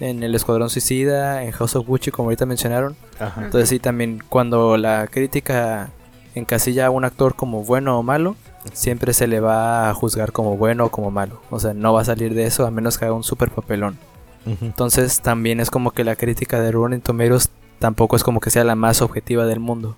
[0.00, 2.96] en El Escuadrón Suicida, en House of Gucci, como ahorita mencionaron.
[3.20, 3.44] Ajá.
[3.44, 5.90] Entonces sí, también cuando la crítica
[6.34, 8.36] encasilla a un actor como bueno o malo,
[8.72, 11.40] siempre se le va a juzgar como bueno o como malo.
[11.50, 13.98] O sea, no va a salir de eso a menos que haga un super papelón.
[14.46, 18.64] Entonces también es como que la crítica de Rotten Tomatoes tampoco es como que sea
[18.64, 19.96] la más objetiva del mundo.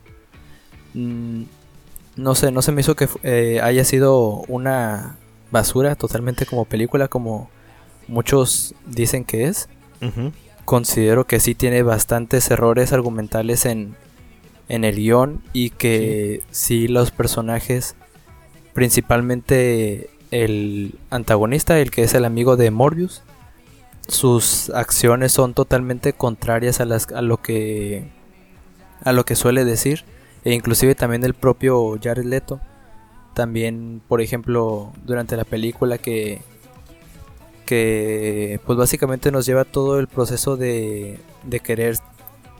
[0.94, 1.42] Mm,
[2.16, 5.16] no sé, no se me hizo que eh, haya sido una
[5.50, 7.48] basura totalmente como película como
[8.08, 9.68] muchos dicen que es.
[10.64, 13.96] Considero que sí tiene bastantes errores argumentales en,
[14.68, 17.96] en el guion y que sí los personajes,
[18.74, 23.22] principalmente el antagonista, el que es el amigo de Morbius,
[24.08, 28.08] sus acciones son totalmente contrarias a, las, a lo que
[29.04, 30.04] a lo que suele decir
[30.44, 32.60] e inclusive también el propio Jared Leto.
[33.34, 36.40] También por ejemplo durante la película que
[37.66, 41.98] que pues básicamente nos lleva todo el proceso de, de querer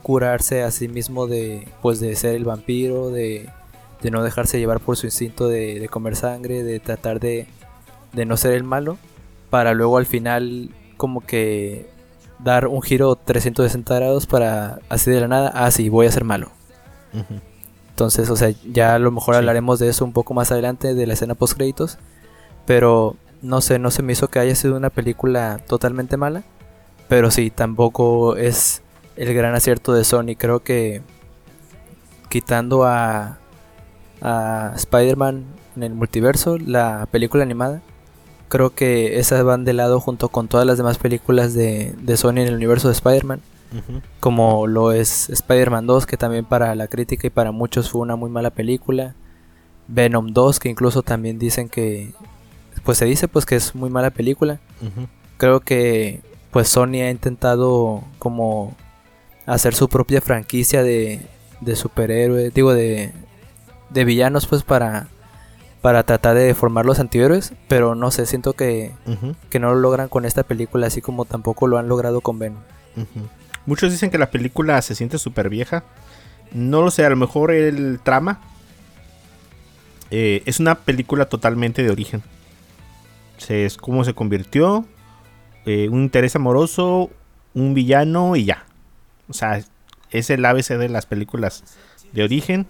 [0.03, 3.49] curarse a sí mismo de pues de ser el vampiro de,
[4.01, 7.47] de no dejarse llevar por su instinto de, de comer sangre de tratar de,
[8.13, 8.97] de no ser el malo
[9.49, 11.89] para luego al final como que
[12.37, 16.25] dar un giro 360 grados para así de la nada, ah sí, voy a ser
[16.25, 16.51] malo.
[17.89, 19.39] Entonces, o sea, ya a lo mejor Sí.
[19.39, 21.97] hablaremos de eso un poco más adelante, de la escena post créditos.
[22.65, 26.43] Pero no sé, no se me hizo que haya sido una película totalmente mala.
[27.07, 28.81] Pero sí, tampoco es
[29.15, 30.35] el gran acierto de Sony.
[30.37, 31.01] Creo que
[32.29, 33.39] quitando a,
[34.21, 37.81] a Spider-Man en el multiverso, la película animada,
[38.49, 42.39] creo que esas van de lado junto con todas las demás películas de, de Sony
[42.39, 43.41] en el universo de Spider-Man
[44.19, 48.15] como lo es Spider-Man 2, que también para la crítica y para muchos fue una
[48.15, 49.15] muy mala película.
[49.87, 52.13] Venom 2, que incluso también dicen que,
[52.83, 54.59] pues se dice pues que es muy mala película.
[55.37, 58.75] Creo que pues Sony ha intentado como
[59.45, 61.21] hacer su propia franquicia de,
[61.61, 63.11] de superhéroes, digo de,
[63.89, 65.07] de villanos pues para,
[65.81, 68.91] para tratar de formar los antihéroes, pero no sé, siento que,
[69.49, 72.61] que no lo logran con esta película, así como tampoco lo han logrado con Venom.
[73.65, 75.83] Muchos dicen que la película se siente súper vieja.
[76.51, 78.41] No lo sé, a lo mejor el trama
[80.11, 82.23] eh, es una película totalmente de origen.
[83.47, 84.85] Es cómo se convirtió,
[85.65, 87.09] eh, un interés amoroso,
[87.53, 88.65] un villano y ya.
[89.29, 89.61] O sea,
[90.11, 91.63] es el ABC de las películas
[92.11, 92.67] de origen.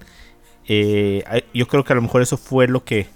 [0.70, 3.08] Eh, yo creo que a lo mejor eso fue lo que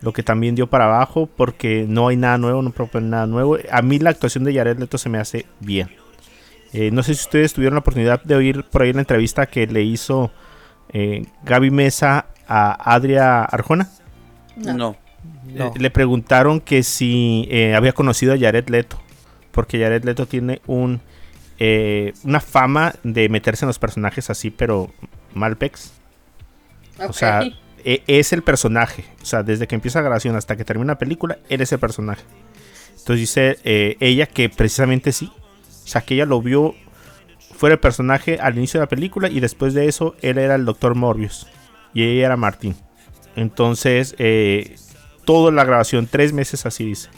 [0.00, 3.58] lo que también dio para abajo porque no hay nada nuevo, no proponen nada nuevo.
[3.70, 5.88] A mí la actuación de Jared Leto se me hace bien.
[6.72, 9.66] Eh, no sé si ustedes tuvieron la oportunidad de oír por ahí la entrevista que
[9.66, 10.30] le hizo
[10.92, 13.88] eh, Gaby Mesa a Adria Arjona.
[14.56, 14.74] No.
[14.74, 14.96] No.
[15.54, 15.66] No.
[15.66, 19.00] Eh, le preguntaron que si eh, había conocido a Jared Leto.
[19.52, 21.00] Porque Jared Leto tiene un
[21.58, 24.90] eh, una fama de meterse en los personajes así, pero
[25.34, 25.92] malpex.
[27.08, 27.42] O sea,
[27.84, 29.04] e- es el personaje.
[29.22, 31.78] O sea, desde que empieza la grabación hasta que termina la película, él es el
[31.78, 32.22] personaje.
[32.90, 35.30] Entonces dice eh, ella que precisamente sí.
[35.84, 36.74] O sea, que ella lo vio
[37.56, 40.64] fuera el personaje al inicio de la película y después de eso él era el
[40.64, 41.46] Doctor Morbius
[41.94, 42.76] y ella era Martín.
[43.36, 44.76] Entonces, eh,
[45.24, 47.10] toda la grabación, tres meses así dice.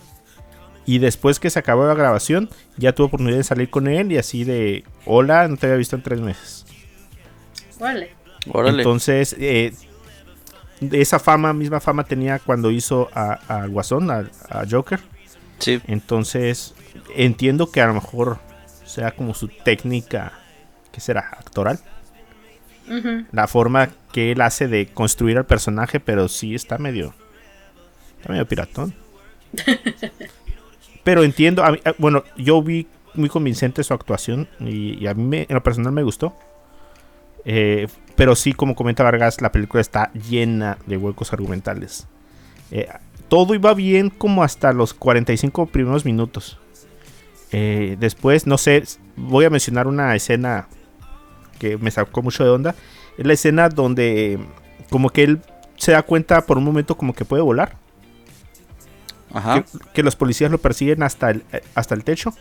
[0.85, 4.19] Y después que se acabó la grabación, ya tuvo oportunidad de salir con él y
[4.19, 6.67] así de, hola, no te había visto en tres meses.
[7.79, 8.18] Órale.
[8.53, 8.79] Órale.
[8.83, 9.73] Entonces, eh,
[10.81, 15.01] de esa fama, misma fama tenía cuando hizo a, Guasón, a, a Joker.
[15.59, 15.81] sí.
[15.87, 16.75] Entonces,
[17.17, 18.39] entiendo que a lo mejor
[18.85, 20.33] sea como su técnica,
[20.93, 21.21] ¿qué será?
[21.33, 21.79] Actoral.
[23.33, 27.13] La forma que él hace de construir al personaje, pero sí está medio,
[28.19, 28.95] está medio piratón.
[31.05, 35.15] pero entiendo, a mí- a- bueno, yo vi muy convincente su actuación y, y a
[35.15, 36.35] mí me- en lo personal me gustó.
[37.45, 42.09] Eh, pero sí, como comenta Vargas, la película está llena de huecos argumentales.
[42.73, 42.89] Eh,
[43.29, 46.59] todo iba bien como hasta los 45 primeros minutos.
[47.53, 48.83] Eh, después, no sé,
[49.15, 50.67] voy a mencionar una escena
[51.61, 52.75] que me sacó mucho de onda.
[53.17, 54.39] Es la escena donde eh,
[54.91, 55.41] como que él
[55.77, 57.77] se da cuenta por un momento como que puede volar.
[59.33, 59.63] Ajá.
[59.63, 62.35] Que, que los policías lo persiguen hasta el, eh, hasta el techo.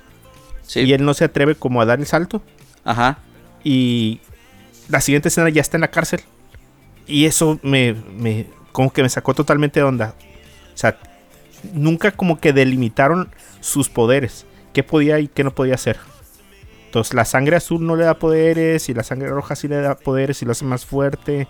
[0.64, 0.80] Sí.
[0.80, 2.42] Y él no se atreve como a dar el salto.
[2.84, 3.20] Ajá.
[3.64, 4.22] Y
[4.88, 6.22] la siguiente escena ya está en la cárcel.
[7.06, 10.14] Y eso me, me como que me sacó totalmente de onda.
[10.74, 11.00] O sea,
[11.74, 14.46] nunca como que delimitaron sus poderes.
[14.74, 15.98] ¿Qué podía y qué no podía hacer?
[16.86, 19.96] Entonces la sangre azul no le da poderes y la sangre roja sí le da
[19.96, 21.48] poderes y lo hace más fuerte.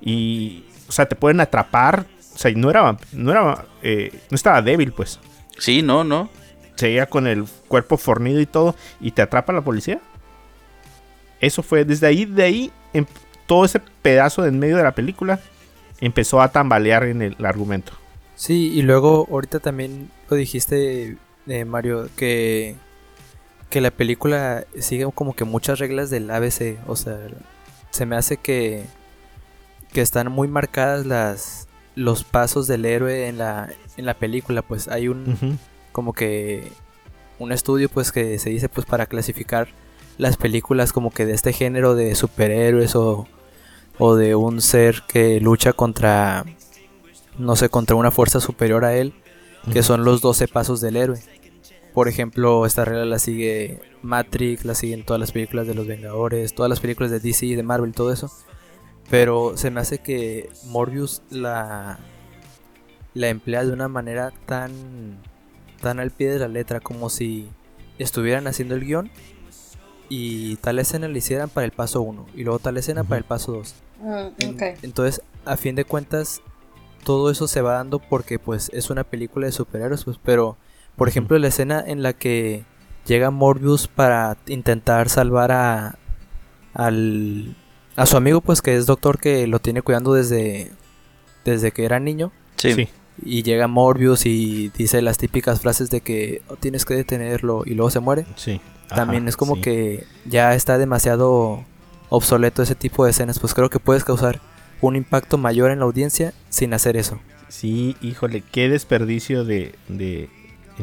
[0.00, 2.06] Y, o sea, te pueden atrapar.
[2.34, 5.20] O sea, y no era, no era, eh, no estaba débil, pues.
[5.58, 6.28] Sí, no, no.
[6.74, 10.00] Seguía con el cuerpo fornido y todo y te atrapa la policía.
[11.40, 13.06] Eso fue desde ahí, de ahí, en
[13.46, 15.40] todo ese pedazo de en medio de la película
[16.00, 17.92] empezó a tambalear en el argumento.
[18.36, 21.16] Sí, y luego ahorita también lo dijiste,
[21.46, 22.74] eh, Mario, que,
[23.70, 26.78] que la película sigue como que muchas reglas del ABC.
[26.86, 27.18] O sea,
[27.90, 28.84] se me hace que,
[29.92, 34.62] que están muy marcadas las los pasos del héroe en la, en la película.
[34.62, 35.58] Pues hay un
[35.92, 36.72] como que
[37.38, 39.68] un estudio pues que se dice pues para clasificar
[40.18, 43.26] las películas como que de este género de superhéroes o,
[43.98, 46.44] o de un ser que lucha contra
[47.38, 49.12] no sé contra una fuerza superior a él
[49.72, 51.18] que son los 12 pasos del héroe.
[51.94, 56.54] Por ejemplo esta regla la sigue Matrix la siguen todas las películas de los Vengadores
[56.54, 58.30] todas las películas de DC de Marvel todo eso.
[59.10, 61.98] Pero se me hace que Morbius la
[63.14, 65.18] la emplea de una manera tan
[65.80, 67.48] tan al pie de la letra como si
[67.98, 69.10] estuvieran haciendo el guion
[70.08, 73.24] y tal escena la hicieran para el paso 1 y luego tal escena para el
[73.24, 73.74] paso 2.
[74.00, 74.58] Mm.
[74.82, 76.42] Entonces, a fin de cuentas,
[77.04, 80.56] todo eso se va dando porque pues es una película de superhéroes, pues, pero
[80.96, 82.64] por ejemplo la escena en la que
[83.06, 85.98] llega Morbius para intentar salvar a
[86.74, 87.54] al,
[87.96, 90.72] a su amigo, pues que es doctor que lo tiene cuidando desde,
[91.44, 92.32] desde que era niño.
[92.56, 92.72] Sí.
[92.74, 92.88] Sí.
[93.24, 97.74] Y llega Morbius y dice las típicas frases de que "Oh, tienes que detenerlo y
[97.74, 98.26] luego se muere.
[98.34, 98.60] Sí.
[98.88, 99.62] También Ajá, es como sí.
[99.62, 101.64] que ya está demasiado
[102.10, 103.38] obsoleto ese tipo de escenas.
[103.38, 104.40] Pues creo que puedes causar
[104.80, 107.20] un impacto mayor en la audiencia sin hacer eso.
[107.48, 110.28] Sí, híjole, qué desperdicio de, de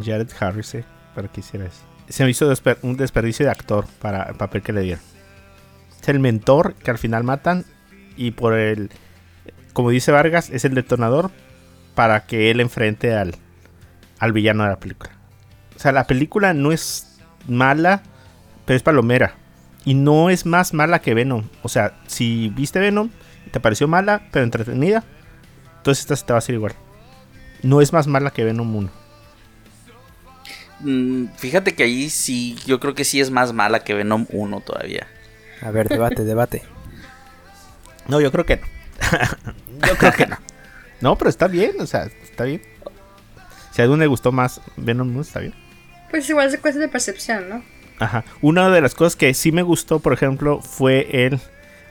[0.04, 0.86] Jared Harris eh,
[1.16, 1.82] para que hiciera eso.
[2.10, 5.04] Se me hizo desper- un desperdicio de actor para el papel que le dieron.
[6.02, 7.66] Es el mentor que al final matan
[8.18, 8.90] y por el,
[9.74, 11.32] como dice Vargas, es el detonador
[11.96, 13.36] para que él enfrente al,
[14.20, 15.12] al villano de la película.
[15.76, 17.11] O sea, la película no es
[17.48, 18.04] mala,
[18.66, 19.36] pero es palomera.
[19.86, 21.48] Y no es más mala que Venom.
[21.64, 23.10] O sea, si viste Venom,
[23.52, 25.04] te pareció mala, pero entretenida,
[25.78, 26.74] entonces esta se te va a hacer igual.
[27.64, 28.90] No es más mala que Venom 1.
[30.82, 34.62] Mm, fíjate que ahí sí, yo creo que sí es más mala que Venom 1
[34.62, 35.08] todavía.
[35.62, 36.64] A ver, debate, debate.
[38.08, 38.68] No, yo creo que no.
[39.88, 40.38] yo creo que no.
[41.02, 42.62] No, pero está bien, o sea, está bien.
[43.72, 45.54] Si a alguno le gustó más Venom 1, está bien.
[46.12, 47.64] Pues igual es cuestión de percepción, ¿no?
[48.00, 48.24] Ajá.
[48.42, 51.40] Una de las cosas que sí me gustó, por ejemplo, fue el.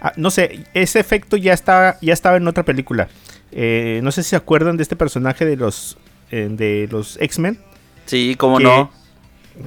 [0.01, 3.09] ah, no sé, ese efecto ya estaba, ya estaba en otra película.
[3.53, 5.99] Eh, no sé si se acuerdan de este personaje de los,
[6.31, 7.59] eh, de los X-Men.
[8.07, 8.93] Sí, cómo que, no.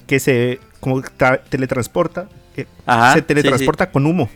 [0.07, 2.27] Que se como tra- teletransporta.
[2.85, 4.29] Ajá, se sí, teletransporta con humo.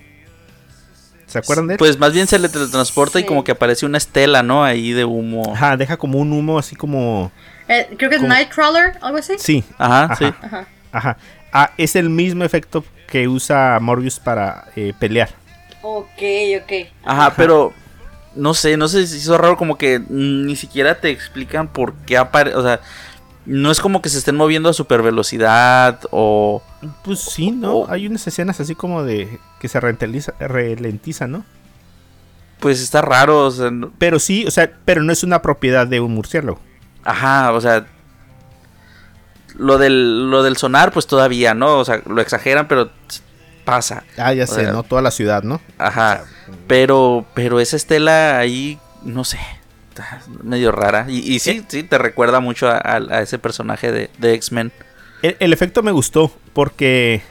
[1.26, 1.78] ¿Se acuerdan de él?
[1.78, 3.28] Pues más bien se le teletransporta y Sí.
[3.28, 4.64] como que aparece una estela, ¿no?
[4.64, 5.52] Ahí de humo.
[5.54, 7.32] Ajá, deja como un humo así como.
[7.68, 8.34] Eh, creo que es ¿Cómo?
[8.34, 9.34] Nightcrawler, algo así.
[9.40, 10.16] Sí, Ajá, Ajá.
[10.16, 10.26] sí.
[10.42, 10.68] Ajá.
[10.92, 11.18] ajá.
[11.52, 15.30] Ah, es el mismo efecto que usa Morbius para eh, pelear.
[15.82, 16.22] Ok,
[16.62, 16.72] ok.
[17.06, 17.74] Ajá, pero
[18.36, 22.18] no sé, no sé si hizo raro como que ni siquiera te explican por qué
[22.18, 22.82] aparece, o sea,
[23.46, 26.62] no es como que se estén moviendo a super velocidad o
[27.04, 27.86] Pues sí, ¿no?
[27.88, 31.46] Hay unas escenas así como de que se ralentiza, ralentiza, ¿no?
[32.60, 35.86] pues está raro, o sea, no- Pero sí, o sea, pero no es una propiedad
[35.88, 36.60] de un murciélago.
[37.08, 37.86] Ajá, o sea,
[39.56, 41.78] lo del lo del sonar pues todavía, ¿no?
[41.80, 42.92] O sea, lo exageran, pero
[43.66, 44.04] pasa.
[44.18, 44.84] Ah, ya O sé, sea, ¿no?
[44.84, 45.60] Toda la ciudad, ¿no?
[45.78, 46.24] Ajá.
[46.68, 49.40] Pero pero esa estela ahí no sé,
[49.90, 53.92] está medio rara y, y sí, sí te recuerda mucho a, a- a ese personaje
[53.92, 54.72] de, de X-Men.
[55.22, 57.22] El, el efecto me gustó porque,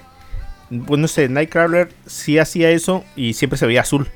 [0.87, 4.09] pues no sé, Nightcrawler sí hacía eso y siempre se veía azul.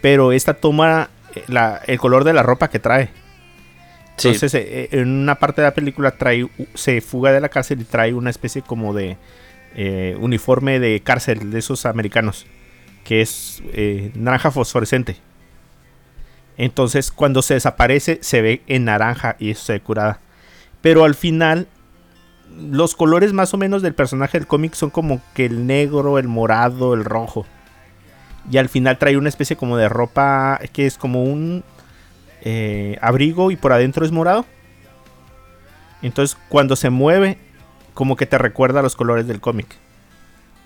[0.00, 3.10] Pero esta toma eh, la- el color de la ropa que trae.
[4.18, 7.80] Entonces, eh, eh, en una parte de la película trae, se fuga de la cárcel
[7.80, 9.16] y trae una especie como de
[9.74, 12.46] eh, uniforme de cárcel de esos americanos,
[13.04, 13.62] que es
[14.14, 15.16] naranja fosforescente.
[16.56, 20.20] Entonces, cuando se desaparece, se ve en naranja y eso se ve curada.
[20.80, 21.68] Pero al final,
[22.70, 26.26] los colores más o menos del personaje del cómic son como que el negro, el
[26.26, 27.46] morado, el rojo.
[28.50, 31.62] Y al final trae una especie como de ropa que es como un
[32.42, 34.44] eh, abrigo y por adentro es morado.
[36.02, 37.38] Entonces cuando se mueve,
[37.94, 39.66] como que te recuerda los colores del cómic.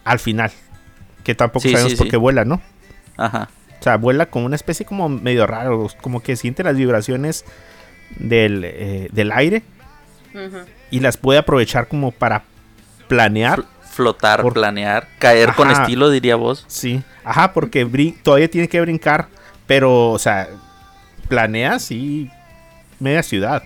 [0.05, 0.51] Al final.
[1.25, 2.11] Que tampoco Sí, sabemos sí, por sí.
[2.11, 2.61] qué vuela, ¿no?
[3.17, 3.49] Ajá.
[3.81, 5.89] O sea, vuela como una especie como medio raro.
[6.01, 7.45] Como que siente las vibraciones
[8.17, 9.63] del, eh, del aire.
[10.35, 10.59] Ujú.
[10.91, 12.43] Y las puede aprovechar como para
[13.09, 13.61] planear.
[13.61, 16.65] Fl- flotar, Por- planear, caer con estilo, diría vos.
[16.67, 17.03] Sí.
[17.25, 17.85] Ajá, porque
[18.23, 19.29] todavía tiene que brincar.
[19.67, 20.49] Pero, o sea,
[21.33, 22.29] planea así
[23.01, 23.63] media ciudad.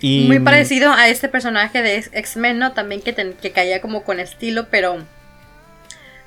[0.00, 2.72] Y Muy parecido a este personaje de X- X-Men, ¿no?
[2.72, 4.96] También que, ten- que caía como con estilo, pero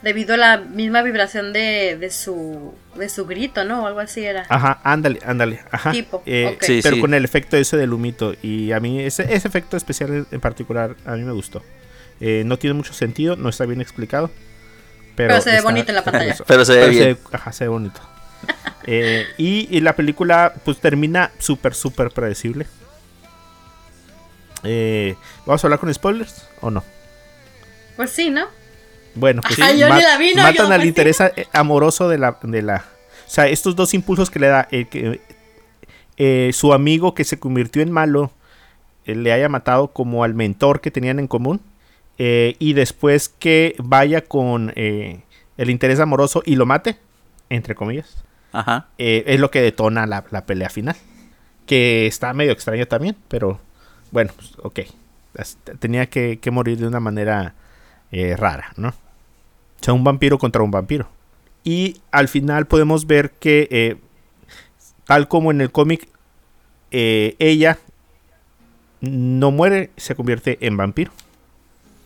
[0.03, 3.83] debido a la misma vibración de, de su de su grito, ¿no?
[3.83, 4.45] O algo así era.
[4.47, 5.59] Ajá, ándale, ándale.
[5.71, 5.91] Ajá.
[5.91, 6.55] Tipo, Eh.
[6.61, 7.01] Sí, pero sí.
[7.01, 8.33] con el efecto ese del humito.
[8.43, 11.63] Y a mí, ese, ese efecto especial en- particular, a mí me gustó.
[12.19, 14.29] Eh, no tiene mucho sentido, no está bien explicado.
[15.15, 16.35] Pero, Pero se ve bonito en la pantalla.
[16.47, 17.17] Pero se ve Pero bien.
[17.31, 17.99] ajá, se ve bonito.
[18.89, 22.67] Eh, y, y la película, pues termina súper, súper predecible.
[24.63, 26.83] Eh, ¿Vamos a hablar con spoilers o no?
[27.95, 28.45] Pues sí, ¿no?
[29.15, 30.87] Bueno, pues Ajá, yo ni la vi, no, matan yo, al sí.
[30.87, 31.17] interés
[31.51, 32.85] amoroso de la, de la...
[33.25, 35.19] O sea, estos dos impulsos que le da el que
[36.17, 38.31] eh, su amigo que se convirtió en malo
[39.05, 41.61] le haya matado como al mentor que tenían en común.
[42.17, 45.21] eh, y después que vaya con eh,
[45.57, 46.97] el interés amoroso y lo mate,
[47.49, 48.87] entre comillas, Ajá.
[48.97, 50.95] eh, es lo que detona la, la pelea final.
[51.65, 53.59] Que está medio extraño también, pero
[54.11, 54.79] bueno, pues, ok.
[55.79, 57.53] Tenía que, que morir de una manera
[58.11, 58.89] eh, rara, ¿no?
[58.89, 58.93] O
[59.83, 61.09] sea, un vampiro contra un vampiro.
[61.63, 63.97] Y al final podemos ver que, eh,
[65.05, 66.07] tal como en el cómic,
[66.91, 67.77] eh, ella
[69.01, 71.11] no muere, se convierte en vampiro.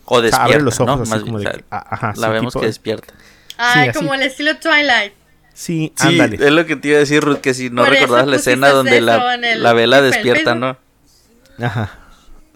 [0.04, 1.02] O O sea, despierta, abre los ojos ¿no?
[1.04, 2.66] así Más como bien, de o sea, que- ah, ajá, la sí, vemos tipo- que
[2.66, 3.14] despierta.
[3.56, 3.98] Ay, así.
[3.98, 5.12] como el estilo Twilight.
[5.54, 6.36] Sí, Sí, ándale.
[6.44, 8.70] es lo que te iba a decir, Ruth, que si no Por recordabas la escena
[8.70, 10.54] donde la, el- la vela despierta.
[10.54, 10.76] ¿no?
[11.58, 11.98] Ajá.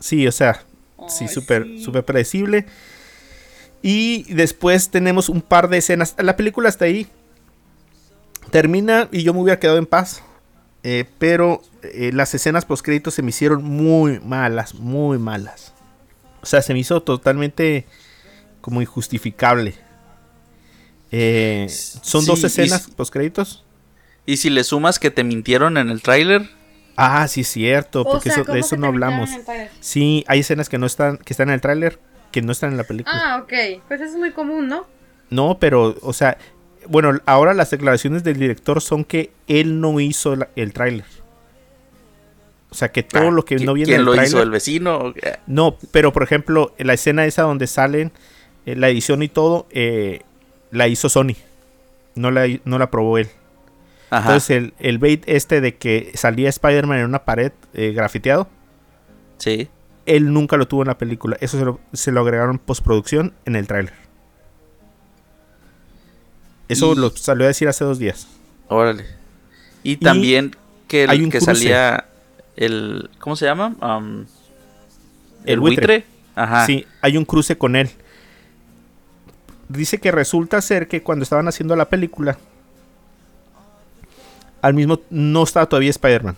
[0.01, 0.63] Sí, o sea,
[1.09, 1.83] sí, súper sí.
[1.85, 2.67] súper predecible.
[3.83, 6.15] Y después tenemos un par de escenas.
[6.19, 7.07] La película hasta ahí
[8.51, 10.23] termina y yo me hubiera quedado en paz.
[10.83, 15.73] Eh, pero eh, las escenas post créditos se me hicieron muy malas, muy malas.
[16.43, 17.87] O sea, se me hizo totalmente
[18.61, 19.75] como injustificable.
[21.13, 23.65] Eh, son Sí, dos escenas post créditos.
[24.27, 26.49] Y si le sumas que te mintieron en el tráiler,
[26.99, 29.29] Ah, sí, es cierto, O porque sea, eso- ¿cómo de eso no hablamos.
[29.81, 31.99] Sí, hay escenas que no están, que están en el tráiler,
[32.33, 33.15] que no están en la película.
[33.35, 33.83] Ah, ok.
[33.87, 34.87] Pues eso es muy común, ¿no?
[35.29, 36.39] No, pero, o sea,
[36.89, 41.05] bueno, ahora las declaraciones del director son que él no hizo la- el tráiler.
[42.71, 44.43] O sea, que todo ah, lo que ¿qui- no viene ¿quién en el lo hizo?
[44.43, 45.15] ¿El vecino?
[45.47, 48.11] No, pero por ejemplo, la escena esa donde salen,
[48.65, 50.21] eh, la edición y todo, eh,
[50.71, 51.35] la hizo Sony.
[52.15, 53.29] No la, no la probó él.
[54.11, 54.29] Ajá.
[54.29, 58.49] Entonces, el, el bait este de que salía Spider-Man en una pared eh, grafiteado,
[59.39, 59.69] sí.
[60.07, 61.37] él nunca lo tuvo en la película.
[61.41, 63.95] Eso se lo, se lo agregaron postproducción en el tráiler.
[66.69, 68.27] Eso Y- lo salió a decir hace dos días.
[68.69, 69.05] Órale.
[69.83, 70.57] Y también
[70.89, 71.55] que, el- hay un que cruce.
[71.55, 72.07] salía
[72.57, 73.11] el...
[73.19, 73.77] ¿Cómo se llama?
[73.81, 74.27] Am,
[75.45, 75.87] El el buitre.
[75.87, 76.07] buitre.
[76.35, 76.67] Ajá.
[76.67, 77.91] Sí, hay un cruce con él.
[79.69, 82.39] Dice que resulta ser que cuando estaban haciendo la película,
[84.63, 86.37] al mismo no estaba todavía Spider-Man.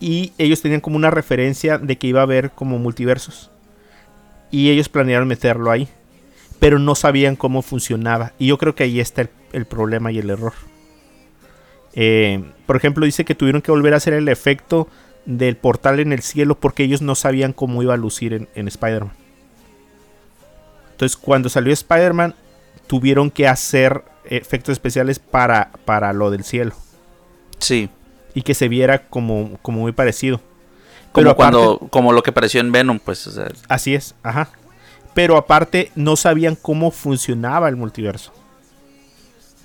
[0.00, 3.50] Y ellos tenían como una referencia de que iba a haber como multiversos.
[4.50, 5.88] Y ellos planearon meterlo ahí.
[6.58, 8.32] Pero no sabían cómo funcionaba.
[8.38, 10.54] Y yo creo que ahí está el, problema y el error.
[11.94, 14.88] Eh, por ejemplo, dice que tuvieron que volver a hacer el efecto
[15.26, 18.68] del portal en el cielo porque ellos no sabían cómo iba a lucir en, en
[18.68, 19.12] Spider-Man.
[21.00, 22.34] Entonces, cuando salió Spider-Man,
[22.86, 26.74] tuvieron que hacer efectos especiales para, para lo del cielo.
[27.58, 27.88] Sí.
[28.34, 30.42] Y que se viera como, como muy parecido.
[31.10, 31.78] Como Pero aparte- cuando...
[31.88, 33.26] Como lo que pareció en Venom, pues.
[33.26, 34.50] O sea, Así es, ajá.
[35.14, 38.30] Pero aparte, no sabían cómo funcionaba el multiverso.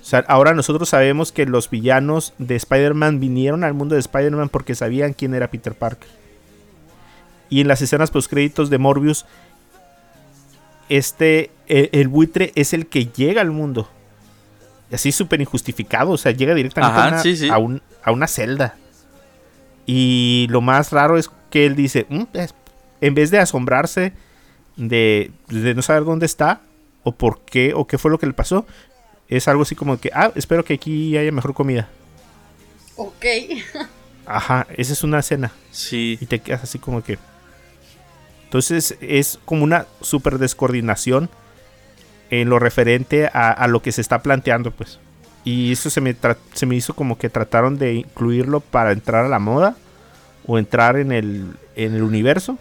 [0.00, 4.48] O sea, ahora nosotros sabemos que los villanos de Spider-Man vinieron al mundo de Spider-Man
[4.48, 6.08] porque sabían quién era Peter Parker.
[7.50, 9.26] Y en las escenas postcréditos de Morbius,
[10.88, 13.88] este, el, el buitre es el que llega al mundo.
[14.90, 17.48] Y así súper injustificado, o sea, llega directamente Ajá, a, una, sí, sí.
[17.48, 18.76] a un- a una celda.
[19.84, 22.54] Y lo más raro es que él dice, "Mm, es-
[23.00, 24.12] en vez de asombrarse
[24.76, 26.60] de, de no saber dónde está,
[27.02, 28.66] o por qué, o qué fue lo que le pasó,
[29.28, 31.88] es algo así como que, ah, espero que aquí haya mejor comida.
[32.96, 33.24] Ok.
[34.26, 35.52] Ajá, esa es una escena.
[35.70, 36.18] sí.
[36.20, 37.18] Y te quedas así como que...
[38.46, 41.28] Entonces es como una super descoordinación
[42.30, 44.98] en lo referente a, a lo que se está planteando, pues.
[45.44, 49.24] Y eso se me, tra- se me hizo como que trataron de incluirlo para entrar
[49.24, 49.76] a la moda
[50.46, 52.58] o entrar en el, en el universo,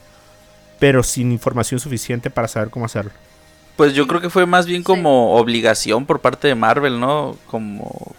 [0.79, 3.11] pero sin información suficiente para saber cómo hacerlo.
[3.75, 7.37] Pues yo creo que fue más bien como obligación por parte de Marvel, ¿no?
[7.47, 8.15] Como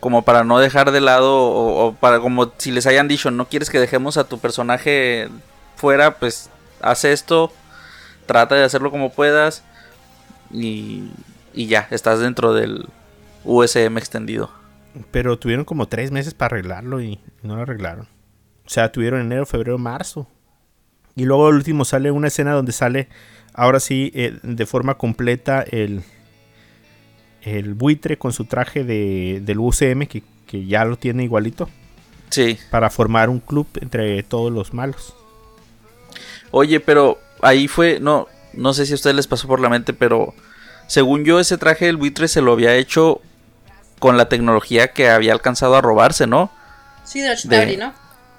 [0.00, 3.46] como para no dejar de lado o, o para como si les hayan dicho, no
[3.46, 5.28] quieres que dejemos a tu personaje
[5.82, 6.48] fuera, pues
[6.80, 7.52] haz esto,
[8.26, 9.64] trata de hacerlo como puedas
[10.52, 11.10] y,
[11.52, 12.86] y ya, estás dentro del
[13.44, 14.48] USM extendido.
[15.10, 18.06] Pero tuvieron como tres meses para arreglarlo y no lo arreglaron.
[18.64, 20.28] O sea, tuvieron enero, febrero, marzo.
[21.16, 23.08] Y luego al último sale una escena donde sale,
[23.52, 26.02] ahora sí, eh, de forma completa el,
[27.42, 31.68] el buitre con su traje de, del UCM, que, que ya lo tiene igualito,
[32.30, 32.56] Sí.
[32.70, 35.14] para formar un club entre todos los malos.
[36.52, 39.92] Oye, pero ahí fue, no, no sé si a ustedes les pasó por la mente,
[39.92, 40.34] pero
[40.86, 43.20] según yo ese traje del buitre se lo había hecho
[43.98, 46.50] con la tecnología que había alcanzado a robarse, ¿no?
[47.04, 47.92] Sí, de Tauri, ¿no?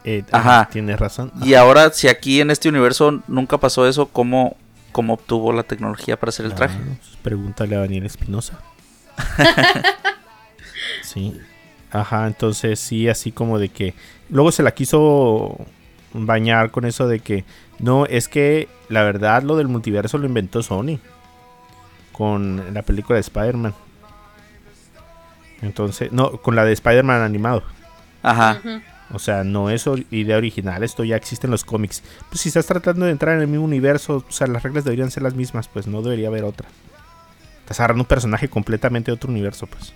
[0.03, 0.69] Eh, Ajá.
[0.71, 1.31] Tienes razón.
[1.43, 4.57] Y ahora, si aquí en este universo nunca pasó eso, ¿cómo,
[4.91, 6.77] cómo obtuvo la tecnología para hacer el traje?
[6.79, 8.59] Ah, pues pregúntale a Daniel Espinosa.
[11.03, 11.39] sí.
[11.91, 13.93] Ajá, entonces sí, así como de que.
[14.29, 15.57] Luego se la quiso
[16.13, 17.43] bañar con eso de que.
[17.79, 20.99] No, es que la verdad lo del multiverso lo inventó Sony.
[22.11, 23.73] Con la película de Spider-Man.
[25.61, 27.63] Entonces, no, con la de Spider-Man animado.
[28.21, 28.61] Ajá.
[29.13, 32.03] O sea, no es idea original, esto ya existe en los cómics.
[32.29, 35.11] Pues si estás tratando de entrar en el mismo universo, o sea, las reglas deberían
[35.11, 36.67] ser las mismas, pues no debería haber otra.
[37.59, 39.93] Estás agarrando un personaje completamente de otro universo, pues.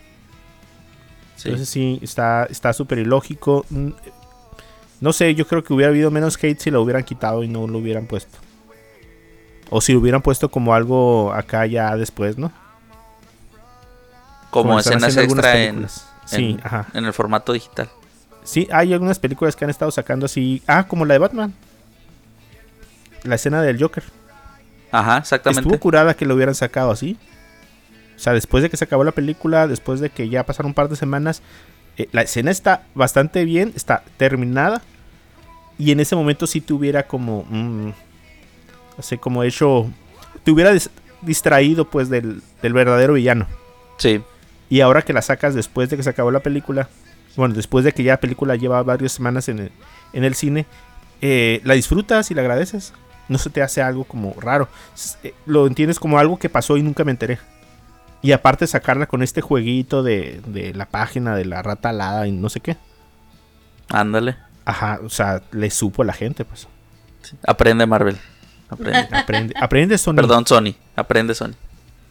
[1.36, 1.50] Sí.
[1.50, 3.66] Entonces sí, está está súper ilógico.
[5.00, 7.68] No sé, yo creo que hubiera habido menos hate si lo hubieran quitado y no
[7.68, 8.38] lo hubieran puesto.
[9.70, 12.52] O si lo hubieran puesto como algo acá ya después, ¿no?
[14.50, 15.88] como escenas extra en.
[16.26, 16.88] Sí, ajá.
[16.94, 17.90] en el formato digital.
[18.44, 20.62] Sí, hay algunas películas que han estado sacando así.
[20.68, 21.54] Ah, como la de Batman.
[23.24, 24.04] La escena del Joker.
[24.92, 25.62] Ajá, exactamente.
[25.62, 27.18] Estuvo curada que lo hubieran sacado así.
[28.16, 30.74] O sea, después de que se acabó la película, después de que ya pasaron un
[30.74, 31.42] par de semanas,
[31.98, 34.82] eh, la escena está bastante bien, está terminada.
[35.80, 37.46] Y en ese momento sí te hubiera como...
[37.50, 37.88] mm,
[38.98, 39.90] no sé, como hecho...
[40.44, 40.90] Te hubiera dis-
[41.22, 43.48] distraído pues del, del verdadero villano.
[43.98, 44.22] Sí,
[44.70, 46.90] Y ahora que la sacas después de que se acabó la película,
[47.36, 49.72] bueno, después de que ya la película lleva varias semanas en el,
[50.14, 50.66] en el cine,
[51.22, 52.94] eh, la disfrutas y la agradeces.
[53.28, 54.70] No se te hace algo como raro.
[55.24, 57.40] Eh, lo entiendes como algo que pasó y nunca me enteré.
[58.22, 62.32] Y aparte sacarla con este jueguito de, de la página de la rata alada y
[62.32, 62.78] no sé qué.
[63.90, 64.36] ándale.
[64.66, 66.68] Ajá, o sea, le supo a la gente, pues.
[67.46, 68.18] Aprende Marvel.
[68.70, 69.08] Aprende.
[69.16, 70.16] Aprende, aprende Sony.
[70.16, 70.76] Perdón, Sony.
[70.96, 71.54] Aprende Sony.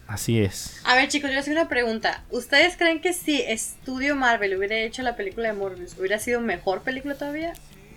[0.09, 0.81] Así es.
[0.85, 2.23] A ver, chicos, yo les hago una pregunta.
[2.31, 6.81] ¿Ustedes creen que si Estudio Marvel hubiera hecho la película de Morbius, hubiera sido mejor
[6.83, 7.53] película todavía?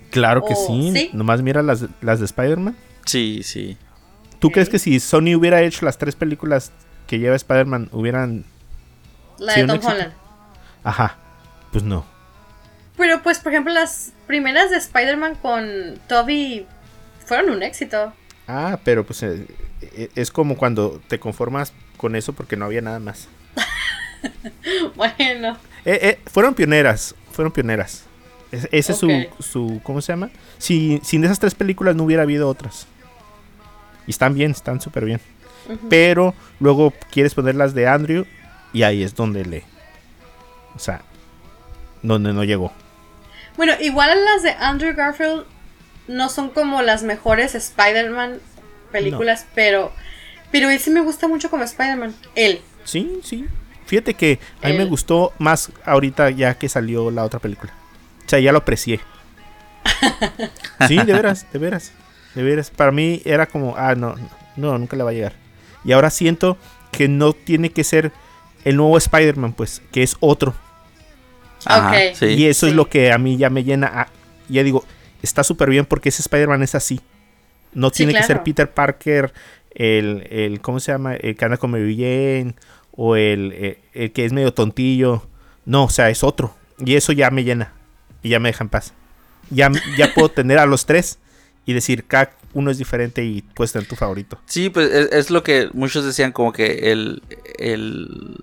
[0.09, 0.91] Claro que sí.
[0.93, 1.09] ¿sí?
[1.13, 2.75] Nomás mira las, las de Spider-Man.
[3.05, 3.77] Sí, sí.
[4.39, 6.71] ¿Tú crees que si Sony hubiera hecho las tres películas
[7.09, 8.45] que lleva Spider-Man hubieran...
[9.39, 9.93] La de Tom éxito.
[9.93, 10.13] Holland.
[10.83, 11.17] Ajá,
[11.71, 12.05] pues no.
[12.97, 16.65] Pero pues, por ejemplo, las primeras de Spider-Man con Toby
[17.25, 18.13] fueron un éxito.
[18.47, 19.45] Ah, pero pues eh,
[19.81, 23.27] eh, es como cuando te conformas con eso porque no había nada más.
[24.95, 28.03] Bueno, Eh, eh, fueron pioneras, fueron pioneras.
[28.51, 30.29] Es- ese es su, su, ¿cómo se llama?
[30.57, 32.85] Si, sin esas tres películas no hubiera habido otras.
[34.07, 35.21] Y están bien, están súper bien.
[35.89, 38.25] Pero luego quieres poner las de Andrew
[38.73, 39.63] y ahí es donde le...
[40.75, 41.01] O sea,
[42.01, 42.71] donde no llegó.
[43.57, 45.45] bueno, igual las de Andrew Garfield
[46.07, 48.39] no son como las mejores Spider-Man
[48.91, 49.91] películas, pero
[50.51, 52.15] pero él sí me gusta mucho como Spider-Man.
[52.35, 52.61] Él.
[52.83, 53.45] Sí, sí.
[53.85, 57.73] Fíjate que a mí me gustó más ahorita ya que salió la otra película.
[58.25, 58.99] O sea, ya lo aprecié.
[60.87, 61.91] Sí, de veras, de veras.
[62.35, 62.69] De veras.
[62.69, 64.15] Para mí era como, ah, no,
[64.55, 65.33] no, nunca le va a llegar.
[65.83, 66.57] Y ahora siento
[66.91, 68.11] que no tiene que ser
[68.65, 70.53] el nuevo Spider-Man, pues, que es otro.
[71.65, 72.15] Ajá, Ok.
[72.15, 72.25] sí.
[72.25, 72.71] y eso sí.
[72.71, 73.91] es lo que a mí ya me llena.
[73.93, 74.07] ah,
[74.47, 74.83] ya digo,
[75.21, 77.01] está súper bien porque ese Spider-Man es así.
[77.73, 78.43] No Sí, tiene que ser.
[78.43, 79.33] Peter Parker,
[79.71, 81.15] el, el, ¿cómo se llama?
[81.15, 82.55] El que anda con Mary Jane,
[82.91, 85.27] o el, eh, el que es medio tontillo.
[85.65, 86.55] No, o sea, es otro.
[86.83, 87.73] Y eso ya me llena.
[88.23, 88.93] Y ya me deja en paz.
[89.51, 91.19] Ya, ya puedo tener a los tres
[91.65, 94.39] y decir, cada uno es diferente y puedes tener tu favorito.
[94.45, 97.21] Sí, pues es, es lo que muchos decían como que el,
[97.57, 98.37] el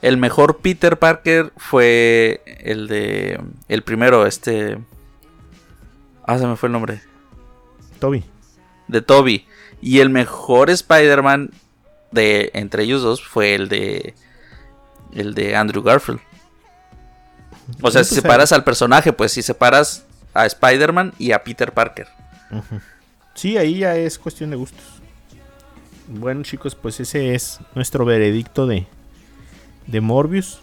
[0.00, 4.78] el mejor Peter Parker fue el de el primero, este
[6.24, 7.00] Ah, se me fue el nombre,
[8.00, 8.22] Toby.
[8.86, 9.46] de Toby
[9.80, 11.50] y el mejor Spider-Man
[12.10, 14.14] de entre ellos dos fue el de
[15.14, 16.20] el de Andrew Garfield.
[17.82, 21.72] O sea, si pues, separas al personaje, pues si separas a Spider-Man y a Peter
[21.72, 22.08] Parker.
[23.34, 24.84] Sí, ahí ya es cuestión de gustos.
[26.08, 28.86] Bueno, chicos, pues ese es nuestro veredicto de,
[29.86, 30.60] de Morbius.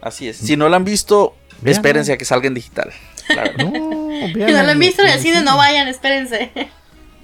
[0.00, 0.36] Así es.
[0.38, 1.70] Si no lo han visto, Véanla.
[1.72, 2.90] espérense a que salga en digital.
[3.26, 3.52] Claro.
[4.18, 6.50] No, Si no lo han visto en el cine, no vayan, espérense.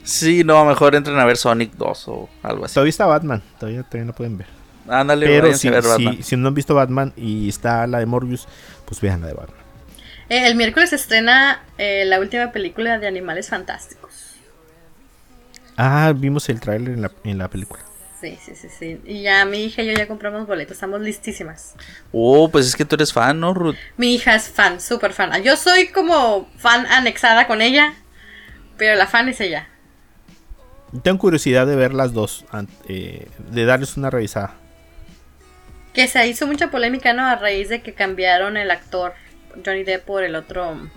[0.04, 2.74] Sí, no, mejor entren a ver Sonic 2 o algo así.
[2.74, 4.46] Todavía está Batman, todavía, todavía no pueden ver.
[4.86, 6.16] Ándale, Pero si, a ver Batman.
[6.18, 8.46] si, si no han visto Batman y está la de Morbius,
[8.84, 9.63] pues vean la de Batman.
[10.28, 14.36] Eh, el miércoles se estrena eh, la última película de Animales Fantásticos.
[15.76, 17.82] Ah, vimos el tráiler en la, en la película.
[18.20, 19.00] Sí, sí, sí, sí.
[19.04, 21.74] Y ya mi hija y yo ya compramos boletos, estamos listísimas.
[22.10, 23.76] Oh, pues es que tú eres fan, ¿no, Ruth?
[23.98, 25.42] Mi hija es fan, súper fan.
[25.42, 27.92] Yo soy como fan anexada con ella,
[28.78, 29.68] pero la fan es ella.
[31.02, 32.46] Tengo curiosidad de ver las dos,
[32.88, 34.54] eh, de darles una revisada.
[35.92, 37.26] Que se hizo mucha polémica, ¿no?
[37.26, 39.12] A raíz de que cambiaron el actor
[39.64, 40.88] Johnny Depp por el otro...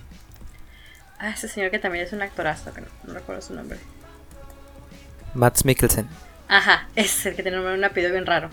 [1.20, 3.80] Ah, ese señor que también es un actorazo, que no, no recuerdo su nombre.
[5.34, 6.08] Matt Mikkelsen.
[6.47, 8.49] Aja, es el que tiene un apellido bien raro.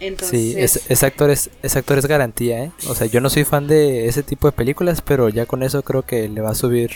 [0.00, 2.72] Entonces, Sí, es- ese actor es, ese actor es garantía, ¿eh?
[2.88, 5.82] O sea, yo no soy fan de ese tipo de películas, pero ya con eso
[5.82, 6.90] creo que le va a subir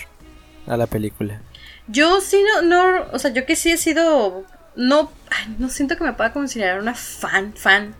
[0.67, 1.41] a la película.
[1.87, 4.45] Yo sí no, no, o sea, yo que sí he sido,
[4.75, 7.95] no, ay, no siento que me pueda considerar una fan, fan,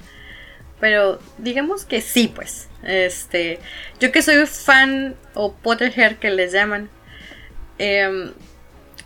[0.81, 3.59] pero digamos que sí, pues, este,
[4.01, 6.91] yo que soy fan o Potterhead que les llaman,
[7.79, 8.33] em,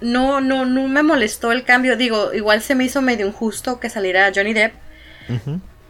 [0.00, 3.90] no, no, no me molestó el cambio, digo, igual se me hizo medio injusto que
[3.90, 4.74] saliera Johnny Depp,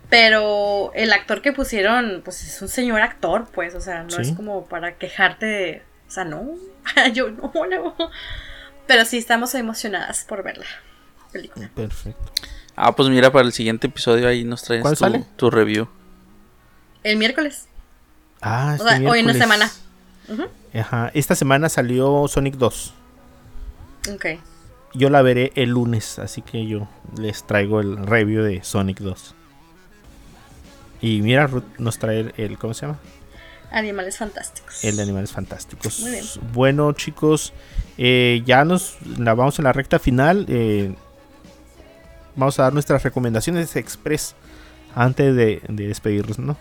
[0.09, 4.23] pero el actor que pusieron, pues es un señor actor, pues, o sea, no Sí.
[4.23, 6.57] es como para quejarte de, o sea, no,
[7.15, 7.97] yo no, no.
[8.87, 10.67] Pero sí estamos emocionadas por verla.
[11.33, 11.71] película.
[11.77, 12.33] Perfecto.
[12.83, 15.25] Ah, pues mira, para el siguiente episodio ahí nos traes ¿Cuál tu, sale?
[15.37, 15.87] tu review.
[17.03, 17.67] El miércoles.
[18.41, 19.39] Ah, O este hoy en una miércoles.
[19.39, 19.71] semana.
[20.75, 21.11] Ajá.
[21.15, 22.95] Esta semana salió Sonic 2.
[24.15, 24.27] Ok.
[24.95, 29.35] Yo la veré el lunes, así que yo les traigo el review de Sonic 2.
[31.03, 32.99] Y mira, Ruth nos trae el, el- ¿cómo se llama?
[33.73, 34.83] Animales fantásticos.
[34.85, 36.01] El de Animales Fantásticos.
[36.01, 36.25] Muy bien.
[36.53, 37.53] Bueno, chicos,
[37.99, 40.45] eh, ya nos la vamos en la recta final.
[40.49, 40.95] eh,
[42.37, 44.35] vamos a dar nuestras recomendaciones express
[44.95, 46.57] antes de, de despedirnos, ¿no?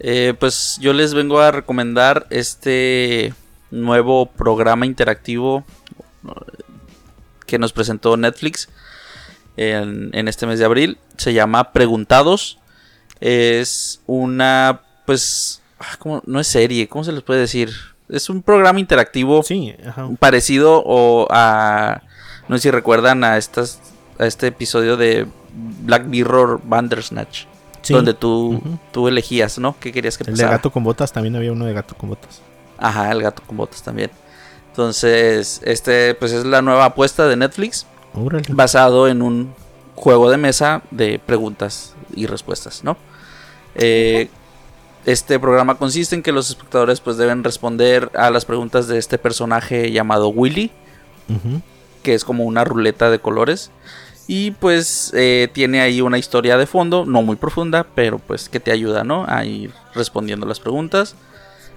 [0.00, 3.32] Eh, pues yo les vengo a recomendar este
[3.70, 5.64] nuevo programa interactivo
[6.26, 6.62] eh,
[7.46, 8.68] que nos presentó Netflix
[9.56, 10.98] en, en este mes de abril.
[11.16, 12.58] Se llama Preguntados.
[13.20, 16.22] Es una, pues, ah, ¿cómo?
[16.26, 17.70] no es serie, ¿cómo se les puede decir?
[18.08, 20.10] Es un programa interactivo Sí, ajá.
[20.18, 22.02] parecido o a,
[22.48, 23.80] no sé si recuerdan a estas,
[24.18, 25.26] a este episodio de
[25.82, 27.44] Black Mirror Bandersnatch.
[27.82, 27.92] Sí.
[27.92, 28.62] Donde tú,
[28.92, 29.76] tú elegías, ¿no?
[29.78, 30.52] ¿Qué querías que El de pasara?
[30.56, 32.40] gato con botas, también había uno de gato con botas.
[32.78, 34.10] Ajá, el gato con botas también.
[34.70, 38.44] Entonces, este, pues es la nueva apuesta de Netflix, Órale.
[38.50, 39.54] basado en un
[39.94, 42.96] juego de mesa de preguntas y respuestas, ¿no?
[43.74, 44.28] Eh,
[45.04, 49.18] este programa consiste en que los espectadores pues deben responder a las preguntas de este
[49.18, 50.70] personaje llamado Willy,
[52.02, 53.70] que es como una ruleta de colores.
[54.26, 58.60] Y pues eh, tiene ahí una historia de fondo, no muy profunda, pero pues que
[58.60, 59.26] te ayuda, ¿no?
[59.28, 61.14] A ir respondiendo las preguntas.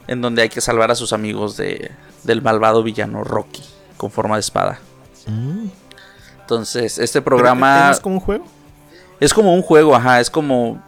[0.07, 1.91] En donde hay que salvar a sus amigos de,
[2.23, 3.63] del malvado villano Rocky,
[3.97, 4.79] con forma de espada.
[5.25, 5.65] Mm.
[6.39, 8.45] Entonces, este ¿Pero programa ¿Es como un juego?
[9.19, 10.81] es como un juego, ajá, es como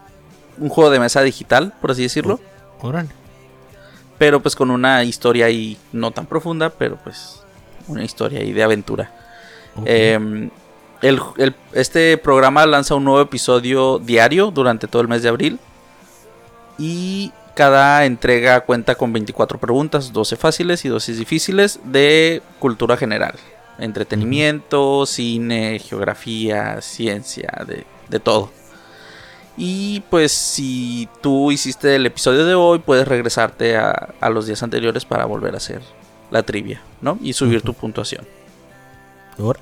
[0.58, 2.40] un juego de mesa digital, por así decirlo.
[2.82, 3.10] Órale.
[4.18, 7.42] Pero pues con una historia ahí no tan profunda, pero pues
[7.88, 9.12] una historia ahí de aventura.
[9.86, 10.50] Eh,
[11.02, 15.60] el- el- este programa lanza un nuevo episodio diario durante todo el mes de abril.
[16.78, 23.34] Y cada entrega cuenta con 24 preguntas, 12 fáciles y 12 difíciles de cultura general.
[23.80, 28.50] Entretenimiento, cine, geografía, ciencia, de, de todo.
[29.58, 34.64] Y pues si tú hiciste el episodio de hoy, puedes regresarte a, a los días
[34.64, 35.82] anteriores para volver a hacer
[36.32, 37.18] la trivia, ¿no?
[37.22, 38.26] Y subir tu puntuación.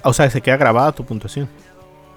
[0.04, 1.48] O sea, se queda grabada tu puntuación.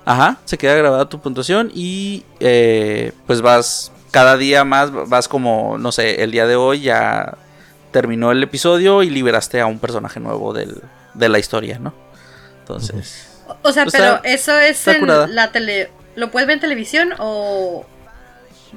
[0.05, 5.77] Ajá, se queda grabada tu puntuación y eh, pues vas cada día más, vas como,
[5.79, 7.37] no sé, el día de hoy ya
[7.93, 10.81] terminó el episodio y liberaste a un personaje nuevo del-
[11.15, 11.93] de la historia, ¿no?
[12.61, 15.25] Entonces, O- O sea, O pero eso es curada.
[15.27, 15.91] en la tele.
[16.17, 17.85] ¿Lo puedes ver en televisión o.?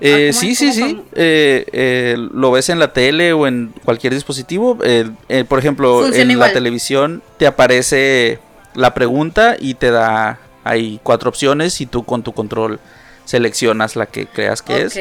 [0.01, 3.71] eh, ¿cómo sí, sí, ¿Cómo sí, eh, eh, lo ves en la tele o en
[3.85, 4.77] cualquier dispositivo.
[4.83, 6.49] eh, eh, por ejemplo, Funciona en igual.
[6.49, 8.39] la televisión te aparece
[8.75, 12.79] la pregunta y te da ahí cuatro opciones y tú con tu control
[13.25, 14.97] seleccionas la que creas que es.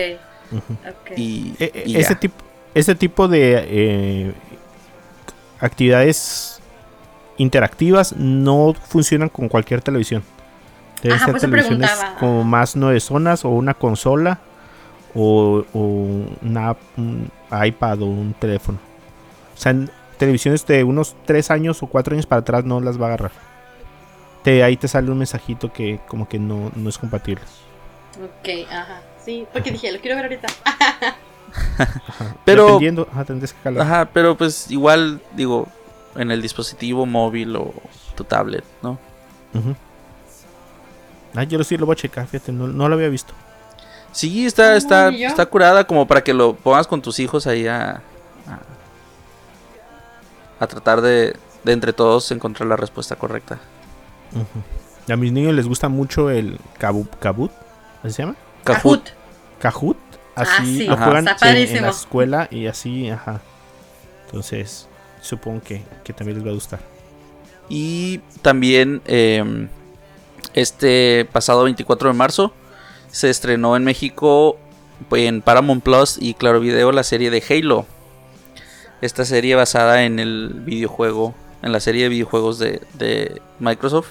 [1.16, 2.36] Y, E- e- y ese, tipo,
[2.74, 4.32] ese tipo de eh,
[5.60, 6.60] actividades
[7.38, 10.22] interactivas no funcionan con cualquier televisión.
[11.02, 14.38] Deben Ajá, ser televisiones como más nueve zonas o una consola
[15.14, 15.80] o, o
[16.42, 17.30] una, un
[17.64, 18.78] iPad o un teléfono.
[19.54, 23.00] O sea, en televisiones de unos tres años o cuatro años para atrás no las
[23.00, 23.32] va a agarrar.
[24.42, 27.42] Te, ahí te sale un mensajito que como que no, no es compatible.
[28.16, 29.00] Ok, ajá.
[29.24, 30.48] Sí, porque dije, lo quiero ver ahorita.
[31.78, 32.36] Ajá.
[32.44, 33.82] Pero- Dependiendo, ajá, tendrías que jalar.
[33.86, 35.68] Ajá, pero pues igual, digo,
[36.16, 37.72] en el dispositivo móvil o
[38.16, 38.98] tu tablet, ¿no?
[39.54, 39.76] Ujú.
[41.34, 43.32] Ah, yo sí lo voy a checar, fíjate, no, no lo había visto.
[44.12, 47.66] Sí, está, Ah, está, está curada como para que lo pongas con tus hijos ahí
[47.66, 48.02] a,
[48.46, 48.58] a,
[50.60, 53.58] a tratar de, de entre todos encontrar la respuesta correcta.
[55.08, 57.50] A mis niños les gusta mucho el kabu- kabut,
[58.02, 58.36] ¿así se llama?
[58.64, 59.10] Kahoot.
[59.60, 59.96] Kahoot.
[60.34, 61.04] Así Ah, sí, lo Ajá.
[61.04, 63.40] juegan en- en, la escuela y así, ajá.
[64.26, 64.88] Entonces,
[65.20, 66.80] supongo que, que también les va a gustar.
[67.68, 69.68] Y también eh,
[70.54, 72.52] este pasado 24 de marzo
[73.10, 74.56] se estrenó en México
[75.08, 77.86] pues, en Paramount Plus y Claro Video la serie de Halo.
[79.00, 84.08] Esta serie basada en el videojuego, en la serie de videojuegos de, de Microsoft.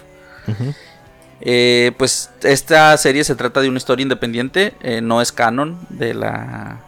[1.42, 6.14] Eh, pues esta serie se trata de una historia independiente, eh, no es canon de
[6.14, 6.80] la,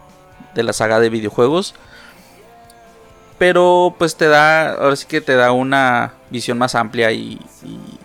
[0.53, 1.73] de la saga de videojuegos.
[3.39, 7.99] Pero pues te da, ahora sí que te da una visión más amplia y, y,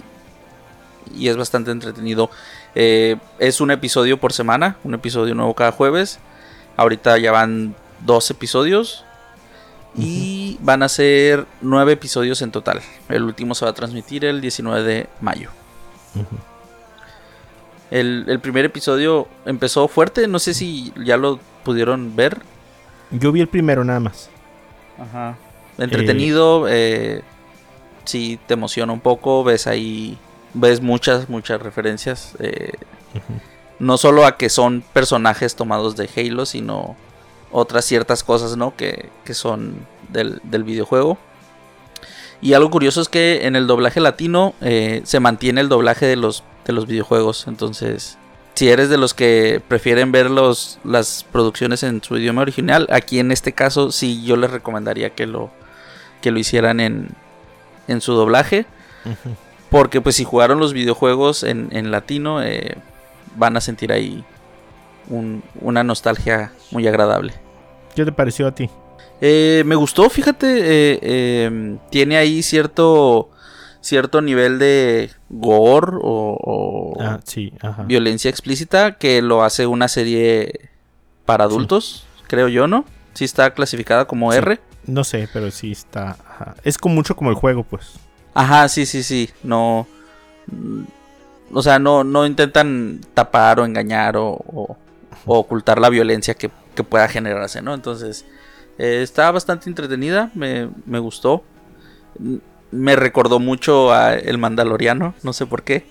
[1.15, 2.31] y es bastante entretenido.
[2.75, 6.19] Eh, es un episodio por semana, un episodio nuevo cada jueves.
[6.77, 7.75] Ahorita ya van
[8.05, 9.05] dos episodios.
[9.97, 12.81] Y van a ser nueve episodios en total.
[13.09, 15.51] El último se va a transmitir el 19 de mayo.
[17.91, 22.39] el, el primer episodio empezó fuerte, no sé si ya lo pudieron ver.
[23.11, 24.29] Yo vi el primero nada más.
[24.99, 25.37] Ajá.
[25.79, 27.23] Entretenido, eh,
[28.05, 30.19] sí te emociona un poco, ves ahí,
[30.55, 32.35] ves muchas, muchas referencias.
[32.41, 32.73] eh,
[33.79, 36.97] No solo a que son personajes tomados de Halo, sino
[37.51, 38.77] otras ciertas cosas, ¿no?
[38.77, 41.19] Que, que son del, del videojuego.
[42.41, 46.17] Y algo curioso es que en el doblaje latino eh, se mantiene el doblaje de
[46.17, 47.47] los, de los videojuegos.
[47.49, 48.17] Entonces,
[48.55, 53.19] si eres de los que prefieren ver los, las producciones en su idioma original, aquí
[53.19, 55.51] en este caso sí yo les recomendaría que lo,
[56.21, 57.09] que lo hicieran en,
[57.89, 58.67] en su doblaje.
[59.71, 62.77] Porque pues si jugaron los videojuegos en, en latino, eh,
[63.37, 64.25] van a sentir ahí
[65.09, 67.35] un- una nostalgia muy agradable.
[67.95, 68.69] ¿Qué te pareció a ti?
[69.21, 73.31] Eh, me gustó, fíjate, eh, eh, tiene ahí cierto
[73.81, 77.85] cierto nivel de gore o, o Ah, sí, ajá.
[77.85, 80.69] violencia explícita que lo hace una serie
[81.25, 82.85] para adultos, creo yo, ¿no?
[83.15, 84.39] Sí está clasificada como Sí.
[84.39, 84.61] R.
[84.87, 86.11] No sé, pero sí está.
[86.29, 86.55] ajá.
[86.65, 87.95] Es como mucho como el juego, pues.
[88.35, 89.31] Ajá, sí, sí, sí.
[89.43, 89.87] No.
[90.47, 90.83] mm,
[91.53, 94.77] O sea, no, no intentan tapar o engañar o, o-
[95.27, 97.75] o ocultar la violencia que, que pueda generarse, ¿no?
[97.75, 98.25] Entonces,
[98.79, 101.43] eh, está bastante entretenida, me, me gustó.
[102.19, 102.37] Mm,
[102.71, 105.87] Me recordó mucho a El Mandaloriano, no sé por qué.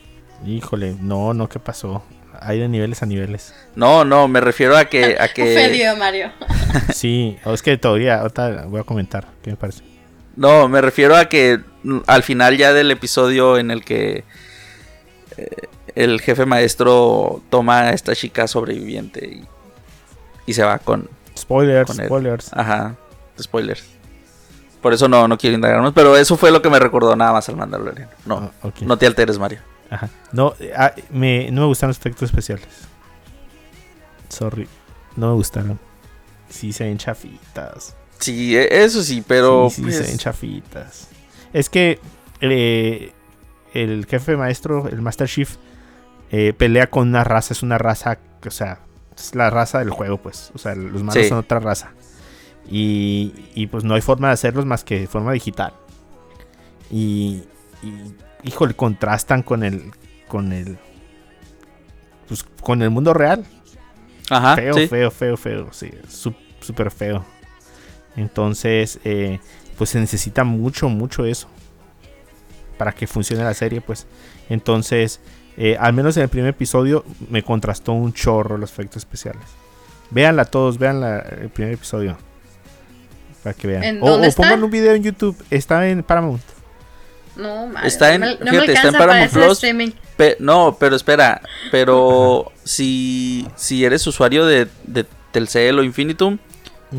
[0.46, 2.04] Híjole, no, no, ¿qué pasó?
[2.40, 3.56] Hay de niveles a niveles.
[3.76, 5.18] No, no, me refiero a que.
[5.20, 6.32] A que Ofendido, Mario.
[6.94, 9.84] Sí, es que todavía, ahorita voy a comentar, ¿qué me parece?
[10.36, 14.24] no, me refiero a que mm, al final ya del episodio en el que
[15.38, 15.48] eh,
[16.04, 19.48] el jefe maestro toma a esta chica sobreviviente y,
[20.46, 22.08] y se va con, Spoilers, Con él.
[22.08, 22.54] spoilers.
[22.54, 22.96] Ajá,
[23.40, 23.84] spoilers.
[24.82, 27.48] Por eso no, no quiero indagarnos, pero eso fue lo que me recordó nada más
[27.50, 28.10] al Mandalorian.
[28.26, 29.60] No, Ah, no te alteres, Mario.
[29.90, 30.10] Ajá.
[30.32, 32.66] No, ah, me, no me gustan los efectos especiales.
[34.30, 34.68] Sorry,
[35.16, 35.80] no me gustaron.
[36.50, 37.96] Sí se ven chafitas.
[38.20, 41.08] Sí, e- eso sí, pero sí, sí, pues, se ven chafitas.
[41.54, 42.00] Es que
[42.42, 43.12] eh,
[43.74, 45.56] el jefe maestro, el Master Chief,
[46.32, 47.54] eh, pelea con una raza.
[47.54, 48.80] Es una raza, o sea,
[49.18, 50.52] es la raza del juego, pues.
[50.54, 51.30] O sea, los malos Sí.
[51.30, 51.92] son otra raza.
[52.70, 55.74] Y, y, pues no hay forma de hacerlos más que de forma digital.
[56.92, 57.44] Y,
[57.82, 58.14] y
[58.44, 59.92] híjole, contrastan con el,
[60.28, 60.78] con el,
[62.28, 63.46] pues con el mundo real.
[64.30, 64.88] ajá, Feo, sí.
[64.88, 65.68] feo, feo, feo.
[65.72, 65.92] Sí,
[66.60, 67.24] súper feo.
[68.18, 69.40] Entonces, eh,
[69.78, 71.48] pues se necesita mucho, mucho eso.
[72.78, 74.08] Para que funcione la serie, pues.
[74.50, 75.20] Entonces,
[75.58, 79.42] eh, al menos en el primer episodio me contrastó un chorro los efectos especiales.
[80.12, 82.18] Véanla todos, véanla el primer episodio.
[83.44, 83.84] Para que vean.
[83.84, 84.44] ¿En o, dónde o está?
[84.44, 85.36] pongan un video en YouTube.
[85.50, 86.42] Está en Paramount.
[87.36, 87.88] No, Mario.
[87.88, 89.96] Está en- no me, no me fíjate, está en alcanza para Paramount Plus.
[90.16, 91.42] Pe- no, pero espera,
[91.72, 96.40] pero si, si eres usuario de, de Telcel o Infinitum,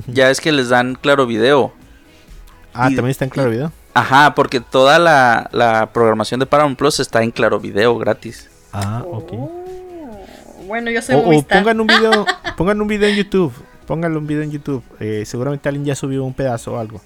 [0.06, 1.72] ya es que les dan claro video.
[2.72, 3.72] Ah, Y- también está en Claro Video.
[3.99, 8.49] Ajá, porque toda la, la programación de Paramount Plus está en claro video gratis.
[8.72, 9.32] Ah, ok.
[9.32, 9.51] Oh,
[10.66, 12.26] Bueno, yo soy O, o pongan un video,
[12.57, 13.53] pongan un video en YouTube,
[13.86, 14.82] pónganle un video en YouTube.
[15.01, 17.01] Eh, seguramente alguien ya subió un pedazo o algo.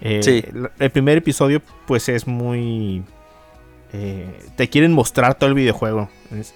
[0.00, 0.44] Eh, Sí.
[0.78, 3.04] El primer episodio, pues es muy.
[3.92, 6.08] eh, te quieren mostrar todo el videojuego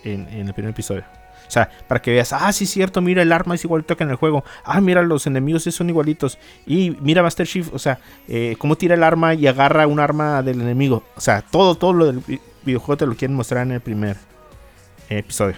[0.05, 1.05] en el primer episodio.
[1.47, 4.05] O sea, para que veas, ah, sí, es cierto, mira, el arma es igualito que
[4.05, 4.45] en el juego.
[4.65, 6.39] Ah, mira, los enemigos sí son igualitos.
[6.67, 10.43] Y mira Master Chief, o sea, eh, cómo tira el arma y agarra un arma
[10.43, 11.05] del enemigo.
[11.17, 14.17] O sea, todo, todo lo del vi- videojuego te lo quieren mostrar en el primer
[15.09, 15.57] episodio.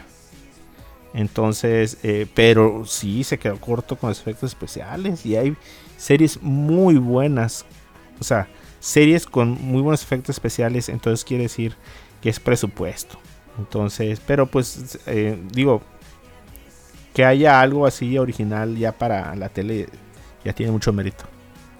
[1.14, 5.24] Entonces, eh, pero sí se quedó corto con los efectos especiales.
[5.24, 5.56] Y hay
[5.96, 7.64] series muy buenas.
[8.20, 8.46] O sea,
[8.78, 10.88] series con muy buenos efectos especiales.
[10.88, 11.74] Entonces quiere decir
[12.20, 13.18] que es presupuesto.
[13.58, 15.82] Entonces, pero pues eh, digo,
[17.14, 19.88] que haya algo así original ya para la tele
[20.44, 21.24] ya tiene mucho mérito.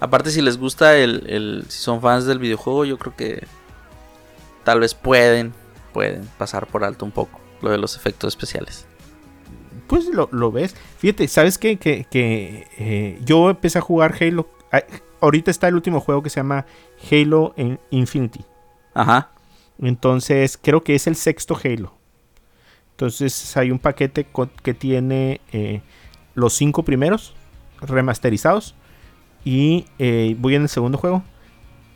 [0.01, 3.47] Aparte, si les gusta el, el- si son fans del videojuego, yo creo que
[4.63, 5.53] tal vez pueden,
[5.93, 8.85] pueden pasar por alto un poco lo de los efectos especiales.
[9.87, 10.75] Pues lo, lo ves.
[10.99, 11.77] Fíjate, ¿sabes qué?
[11.77, 14.47] Que, que, eh, yo empecé a jugar Halo.
[14.71, 14.83] ah,
[15.19, 16.65] ahorita está el último juego que se llama
[17.11, 17.53] Halo
[17.89, 18.45] Infinity.
[18.93, 19.31] Ajá,
[19.81, 21.93] Entonces, creo que es el sexto Halo.
[22.91, 24.27] Entonces, hay un paquete
[24.61, 25.81] que tiene eh,
[26.35, 27.33] los cinco primeros
[27.81, 28.75] remasterizados.
[29.45, 31.23] Y eh, voy en el segundo juego.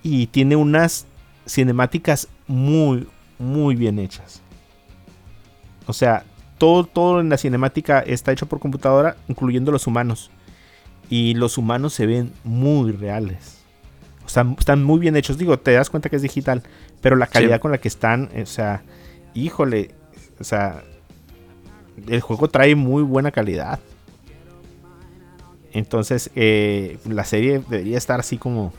[0.02, 1.06] Y tiene unas
[1.46, 3.08] cinemáticas muy,
[3.38, 4.42] muy bien hechas.
[5.86, 6.24] O sea,
[6.58, 10.32] todo, todo en la cinemática está hecho por computadora, incluyendo los humanos.
[11.10, 13.63] Y los humanos se ven muy reales.
[14.26, 15.38] O sea, están muy bien hechos.
[15.38, 16.64] Digo, te das cuenta que es digital.
[17.02, 17.62] Pero la calidad Sí.
[17.62, 18.82] con la que están, o sea,
[19.34, 19.92] híjole,
[20.40, 20.84] o sea,
[22.08, 23.80] el juego trae muy buena calidad.
[25.74, 28.72] Entonces, eh, la serie debería estar así como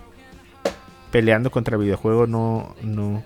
[1.10, 3.22] peleando contra el videojuego, no, no.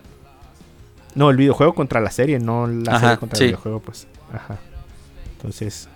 [1.14, 3.44] No, el videojuego contra la serie, no la Ajá, serie contra sí.
[3.44, 4.06] el videojuego, pues.
[4.32, 4.58] Ajá.
[5.36, 5.88] Entonces,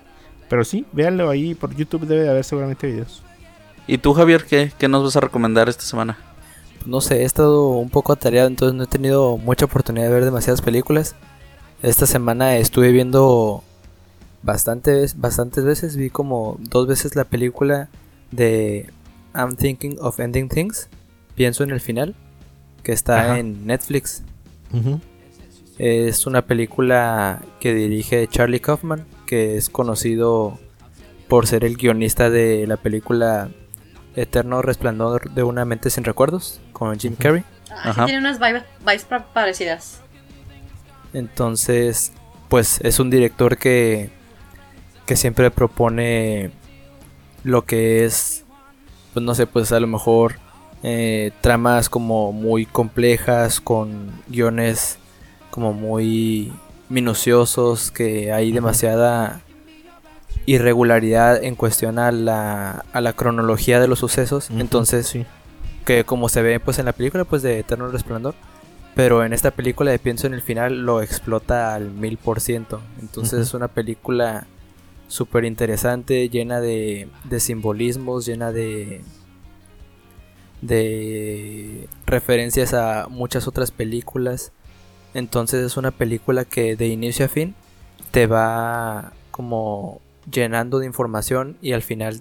[0.48, 3.22] pero sí, véanlo ahí por YouTube, debe de haber seguramente videos.
[3.86, 6.18] ¿Y tú, Javier, qué, qué nos vas a recomendar esta semana?
[6.86, 10.24] No sé, he estado un poco atareado, entonces no he tenido mucha oportunidad de ver
[10.24, 11.14] demasiadas películas.
[11.82, 13.62] Esta semana estuve viendo
[14.42, 17.88] bastantes, bastantes veces, vi como dos veces la película
[18.30, 18.90] de
[19.34, 20.88] I'm Thinking of Ending Things,
[21.34, 22.14] pienso en el final,
[22.82, 23.38] que está Ajá.
[23.38, 24.22] en Netflix.
[25.78, 30.58] Es una película que dirige Charlie Kaufman, que es conocido
[31.28, 33.50] por ser el guionista de la película
[34.16, 37.44] Eterno Resplandor de una mente sin recuerdos con Jim Carrey.
[37.70, 38.02] Ah, Ajá.
[38.02, 40.00] sí tiene unas vibes, vibes pa- parecidas.
[41.12, 42.12] Entonces,
[42.48, 44.10] pues es un director que,
[45.06, 46.50] que siempre propone
[47.44, 48.44] lo que es,
[49.12, 50.36] pues no sé, pues a lo mejor
[50.82, 54.98] eh, tramas como muy complejas, con guiones
[55.50, 56.52] como muy
[56.88, 59.40] minuciosos, que hay demasiada
[60.46, 64.50] irregularidad en cuestión a la, a la cronología de los sucesos.
[64.50, 65.24] Entonces, sí.
[65.84, 68.34] que como se ve pues en la película pues de Eterno Resplandor
[68.94, 72.80] pero en esta película de pienso en el final lo explota al mil por ciento
[73.00, 74.46] entonces es una película
[75.08, 79.02] súper interesante llena de, de simbolismos llena de
[80.60, 84.52] de referencias a muchas otras películas
[85.14, 87.54] entonces es una película que de inicio a fin
[88.10, 92.20] te va como llenando de información y al final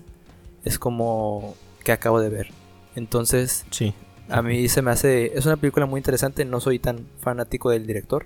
[0.64, 2.48] es como que acabo de ver
[2.96, 3.94] entonces Sí.
[4.30, 5.38] a mí se me hace.
[5.38, 6.44] Es una película muy interesante.
[6.46, 8.26] No soy tan fanático del director.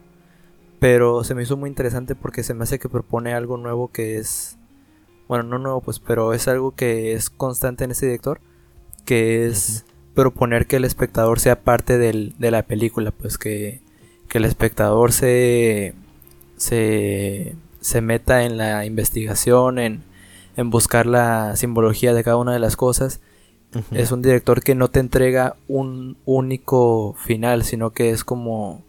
[0.80, 4.17] Pero se me hizo muy interesante porque se me hace que propone algo nuevo que
[4.17, 4.57] es.
[5.28, 8.39] Bueno, no nuevo, pues, pero es algo que es constante en ese director.
[9.05, 13.11] Que es proponer que el espectador sea parte del- de la película.
[13.11, 13.82] Pues que,
[14.28, 15.93] que el espectador se.
[16.57, 17.55] se.
[17.86, 20.02] Se meta en la investigación, en,
[20.58, 23.20] en buscar la simbología de cada una de las cosas.
[23.92, 28.84] Es un director que no te entrega un único final, sino que es como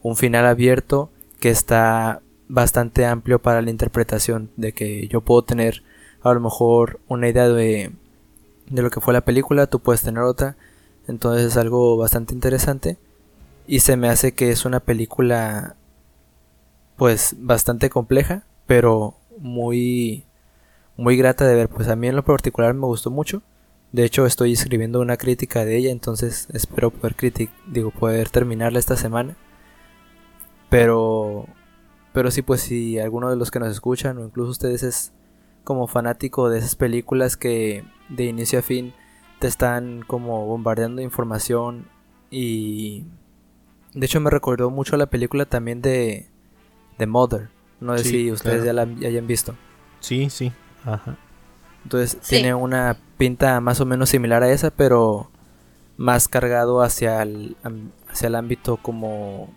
[0.00, 4.50] un final abierto que está bastante amplio para la interpretación.
[4.56, 5.82] De que yo puedo tener
[6.22, 7.90] a lo mejor una idea de,
[8.70, 10.54] de lo que fue la película, tú puedes tener otra.
[11.08, 12.96] Entonces es algo bastante interesante.
[13.66, 15.74] Y se me hace que es una película
[16.96, 20.24] pues bastante compleja, pero muy
[20.96, 21.68] muy grata de ver.
[21.68, 23.42] Pues a mí en lo particular me gustó mucho.
[23.92, 28.78] De hecho, estoy escribiendo una crítica de ella, entonces espero poder criti- digo, poder terminarla
[28.78, 29.36] esta semana.
[30.68, 31.46] Pero
[32.12, 35.12] pero sí pues si alguno de los que nos escuchan o incluso ustedes es
[35.64, 38.94] como fanático de esas películas que de inicio a fin
[39.38, 41.86] te están como bombardeando de información
[42.30, 43.04] y
[43.92, 46.30] de hecho me recordó mucho la película también de
[46.98, 47.48] de Mother.
[47.80, 48.66] No sé Sí, si ustedes claro.
[48.66, 49.54] ya la ya hayan visto.
[50.00, 50.52] Sí, sí.
[50.84, 51.16] Ajá.
[51.84, 52.36] Entonces Sí.
[52.36, 55.30] tiene una pinta más o menos similar a esa, pero
[55.96, 57.56] más cargado hacia el,
[58.10, 59.48] hacia el ámbito como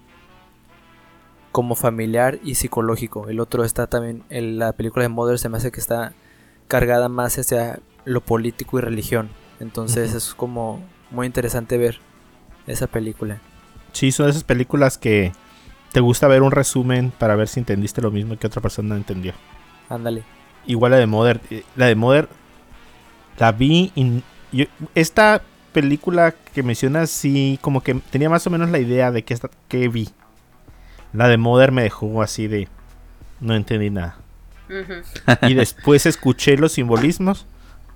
[1.52, 3.28] como familiar y psicológico.
[3.28, 6.14] El otro está también, el- la película de Mother se me hace que está
[6.68, 9.30] cargada más hacia lo político y religión.
[9.60, 10.80] Entonces es como
[11.10, 12.00] muy interesante ver
[12.68, 13.42] esa película.
[13.94, 15.32] Sí, son esas películas que
[15.92, 19.34] te gusta ver un resumen para ver si entendiste lo mismo que otra persona entendió.
[19.90, 20.24] Ándale.
[20.66, 21.42] Igual la de Mother.
[21.50, 22.30] eh, La de Mother
[23.38, 24.22] la vi y
[24.52, 24.66] yo-
[24.96, 25.42] esta
[25.74, 29.50] película que mencionas sí como que tenía más o menos la idea de que esta
[29.68, 30.10] que vi.
[31.14, 32.68] La de Mother me dejó así de
[33.40, 34.18] no entendí nada.
[35.44, 37.48] Y después escuché los simbolismos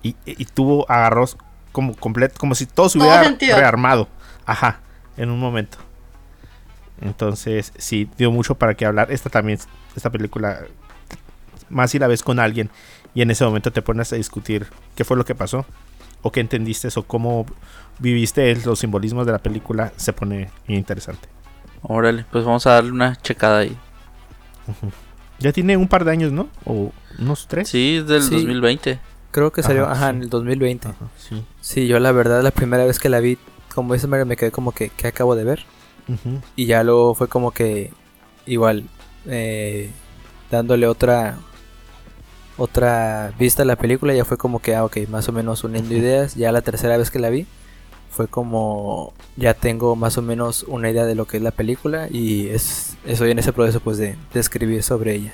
[0.02, 1.36] y, y tuvo agarros
[1.70, 3.22] como completo, como si todo se hubiera
[3.56, 4.08] rearmado.
[4.46, 4.80] Ajá,
[5.16, 5.78] en un momento.
[7.00, 9.10] Entonces, sí, dio mucho para qué hablar.
[9.10, 9.58] Esta también,
[9.96, 10.60] esta película,
[11.68, 12.70] más si la ves con alguien
[13.14, 14.66] y en ese momento te pones a discutir
[14.96, 15.64] qué fue lo que pasó,
[16.22, 17.46] o qué entendiste, o cómo
[17.98, 21.28] viviste los simbolismos de la película, se pone interesante.
[21.82, 23.76] Órale, pues vamos a darle una checada ahí.
[25.38, 26.48] Ya tiene un par de años, ¿no?
[26.64, 27.68] O unos tres.
[27.68, 28.34] Sí, es del Sí.
[28.36, 28.98] 2020.
[29.30, 30.16] Creo que salió Ajá, ajá, sí.
[30.16, 30.88] en el 2020.
[30.88, 31.44] Ajá, sí.
[31.60, 33.36] Sí, yo la verdad la primera vez que la vi,
[33.74, 35.64] como dice Mario, me quedé como que, ¿qué acabo de ver?
[36.56, 37.92] Y ya luego fue como que
[38.46, 38.84] igual
[39.26, 39.90] eh,
[40.50, 41.38] dándole otra
[42.56, 45.94] otra vista a la película ya fue como que ah ok más o menos uniendo
[45.94, 47.46] ideas ya la tercera vez que la vi
[48.14, 52.06] fue como ya tengo más o menos una idea de lo que es la película
[52.10, 55.32] y es, estoy en ese proceso pues de, de escribir sobre ella.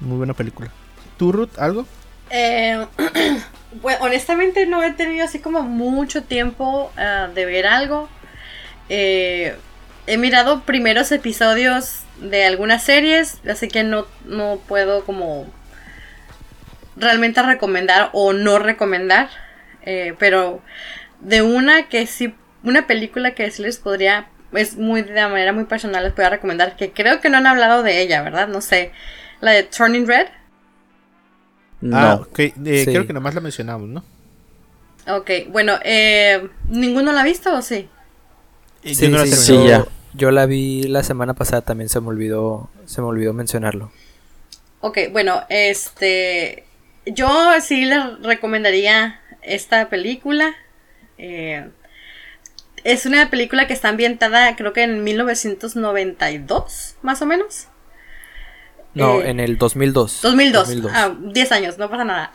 [0.00, 0.70] Muy buena película.
[1.16, 1.86] ¿Tú, Ruth, algo?
[2.30, 2.84] Eh,
[3.80, 8.08] bueno, honestamente no he tenido así como mucho tiempo ah, de ver algo.
[8.88, 9.56] Eh,
[10.06, 15.46] he mirado primeros episodios de algunas series, así que no, no puedo como
[16.96, 19.28] realmente recomendar o no recomendar.
[19.82, 20.62] Eh, pero
[21.20, 25.64] de una que sí, una película que sí les podría, es muy de manera muy
[25.64, 28.48] personal, les podría recomendar, que creo que no han hablado de ella, ¿verdad?
[28.48, 28.92] No sé.
[29.40, 30.28] La de Turning Red.
[31.80, 32.86] No, Ah, eh, Sí.
[32.86, 34.04] Creo que nomás la mencionamos, ¿no?
[35.08, 37.88] Ok, bueno, eh, ¿ninguno la ha visto o sí?
[38.82, 39.86] Eh, sí, no sí, sí, ya.
[40.16, 43.92] Yo la vi la semana pasada, también se me olvidó, se me olvidó mencionarlo.
[44.80, 46.64] Ok, bueno, este.
[47.06, 47.28] Yo
[47.60, 50.54] sí les recomendaría esta película.
[51.18, 51.68] Eh,
[52.84, 57.68] es una película que está ambientada, creo que en 1992, más o menos.
[58.94, 60.20] No, Eh, en el 2002.
[60.22, 60.68] 2002.
[60.68, 60.92] 2002.
[60.94, 62.32] Ah, 10 años, no pasa nada.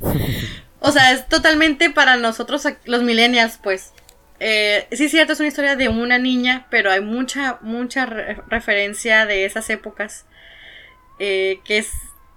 [0.80, 3.92] o sea, es totalmente para nosotros, los millennials, pues.
[4.46, 9.24] Eh, sí, cierto, es una historia de una niña, pero hay mucha, mucha re- referencia
[9.24, 10.26] de esas épocas.
[11.18, 11.90] eh, que es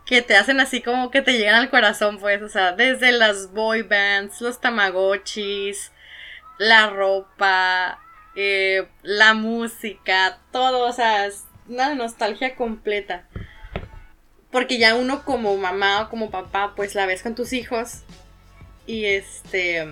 [0.06, 3.52] que te hacen así como que te llegan al corazón, pues, o sea, desde las
[3.52, 5.92] boy bands, los tamagotchis,
[6.60, 8.00] la ropa,
[8.36, 13.26] eh, la música, todo, o sea, es una nostalgia completa.
[14.50, 18.04] Porque ya uno como mamá o como papá, pues la ves con tus hijos
[18.86, 19.88] y este...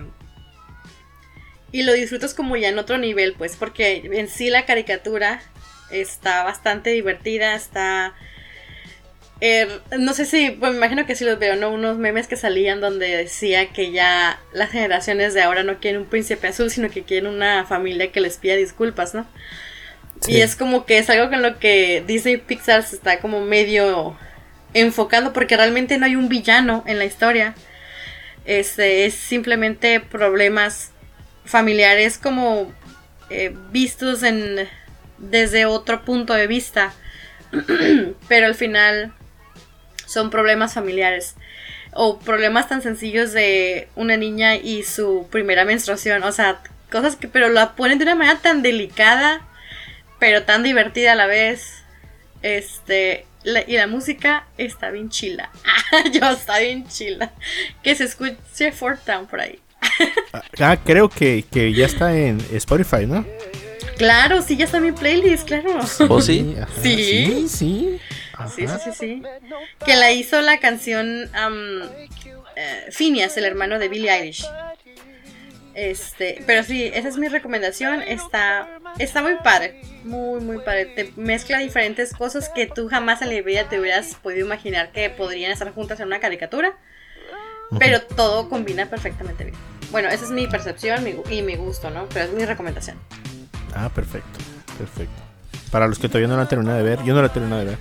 [1.76, 5.42] Y lo disfrutas como ya en otro nivel, pues, porque en sí la caricatura
[5.90, 8.14] está bastante divertida, está...
[9.42, 9.68] eh,
[9.98, 11.68] no sé si, pues me imagino que sí los veo, ¿no?
[11.68, 16.06] Unos memes que salían donde decía que ya las generaciones de ahora no quieren un
[16.06, 19.26] príncipe azul, sino que quieren una familia que les pida disculpas, ¿no?
[20.22, 20.32] Sí.
[20.32, 24.16] Y es como que es algo con lo que Disney Pixar se está como medio
[24.72, 27.54] enfocando porque realmente no hay un villano en la historia.
[28.46, 30.92] Este es simplemente problemas
[31.46, 32.72] familiares como
[33.30, 34.68] eh, vistos en
[35.18, 36.92] desde otro punto de vista.
[38.28, 39.14] Pero al final
[40.06, 41.34] son problemas familiares
[41.92, 46.60] o problemas tan sencillos de una niña y su primera menstruación, o sea,
[46.92, 49.40] cosas que pero la ponen de una manera tan delicada
[50.18, 51.82] pero tan divertida a la vez.
[52.42, 53.26] Este,
[53.66, 55.50] y la música está bien chila.
[56.12, 57.32] Yo está bien chila.
[57.82, 59.60] Que se escuche Fort Town por ahí.
[60.60, 63.26] Ah, creo que, que ya está en Spotify, ¿no?
[63.96, 65.80] Claro, sí, ya está en mi playlist, claro.
[66.08, 66.54] ¿O sí?
[66.60, 66.96] ajá, Sí.
[66.96, 68.00] Sí, sí.
[68.54, 68.78] Sí, Ajá.
[68.78, 69.22] sí, sí, sí.
[69.84, 71.82] Que la hizo la canción am,
[72.56, 74.44] eh, Phineas, el hermano de Billie Eilish.
[75.74, 78.02] Este, pero sí, esa es mi recomendación.
[78.02, 80.86] Está, está muy padre, muy, muy padre.
[80.86, 85.10] Te mezcla diferentes cosas que tú jamás en la vida te hubieras podido imaginar que
[85.10, 86.76] podrían estar juntas en una caricatura.
[87.78, 89.56] Pero todo combina perfectamente bien.
[89.90, 92.06] Bueno, esa es mi percepción mi y mi gusto, ¿no?
[92.12, 92.96] Pero es mi recomendación.
[93.74, 94.38] Ah, perfecto.
[94.78, 95.22] Perfecto.
[95.70, 97.60] Para los que todavía no la han terminado de ver, yo no la he terminado
[97.60, 97.78] de ver.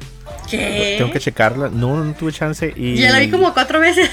[0.50, 0.96] ¿Qué?
[0.98, 1.70] Tengo que checarla.
[1.70, 2.74] No, no tuve chance.
[2.76, 4.10] Y Ya la vi como cuatro veces.